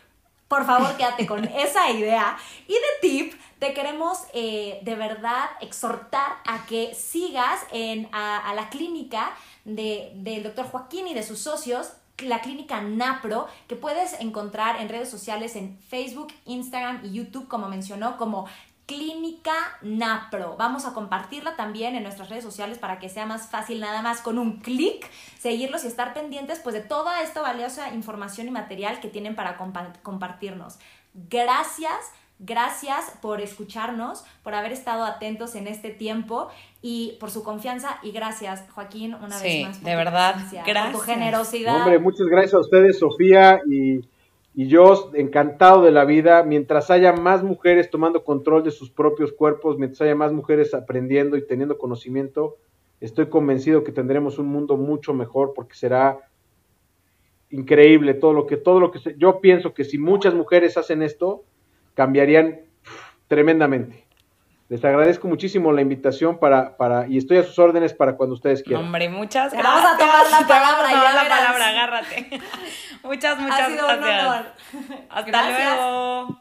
[0.47, 2.39] Por favor, quédate con esa idea.
[2.67, 8.69] Y de tip, te queremos eh, de verdad exhortar a que sigas en, a, la
[8.71, 9.33] clínica
[9.65, 11.93] del doctor Joaquín y de sus socios
[12.23, 17.69] la clínica NAPRO, que puedes encontrar en redes sociales en Facebook, Instagram y YouTube, como
[17.69, 18.47] mencionó, como
[18.91, 20.57] Clínica Napro.
[20.57, 24.21] Vamos a compartirla también en nuestras redes sociales para que sea más fácil nada más
[24.21, 25.09] con un clic
[25.39, 29.57] seguirlos y estar pendientes pues de toda esta valiosa información y material que tienen para
[30.03, 30.81] compartirnos.
[31.15, 32.11] Gracias
[32.43, 36.49] Gracias por escucharnos, por haber estado atentos en este tiempo
[36.83, 39.79] y por su confianza y gracias, Joaquín, una vez más.
[39.79, 40.93] Por de verdad, gracias.
[40.93, 41.77] Por tu generosidad.
[41.77, 44.01] Hombre, muchas gracias a ustedes, Sofía, y,
[44.55, 46.43] y yo encantado de la vida.
[46.43, 51.37] Mientras haya más mujeres tomando control de sus propios cuerpos, mientras haya más mujeres aprendiendo
[51.37, 52.57] y teniendo conocimiento,
[53.01, 56.19] estoy convencido que tendremos un mundo mucho mejor porque será
[57.51, 61.43] increíble todo lo que todo lo que yo pienso que si muchas mujeres hacen esto
[61.95, 62.61] cambiarían
[63.27, 64.07] tremendamente.
[64.71, 68.63] Les agradezco muchísimo la invitación para, para, y estoy a sus órdenes para cuando ustedes
[68.63, 68.85] quieran.
[68.85, 69.75] Hombre, muchas gracias.
[69.75, 70.89] Vamos a tomar la palabra.
[70.89, 72.41] Te la palabra, agárrate.
[73.03, 73.83] muchas, muchas gracias.
[73.83, 74.47] Un honor.
[75.09, 75.77] Hasta gracias.
[75.77, 76.41] luego.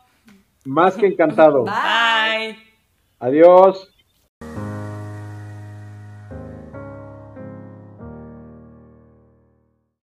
[0.63, 1.63] Más que encantado.
[1.63, 2.59] Bye.
[3.17, 3.89] Adiós.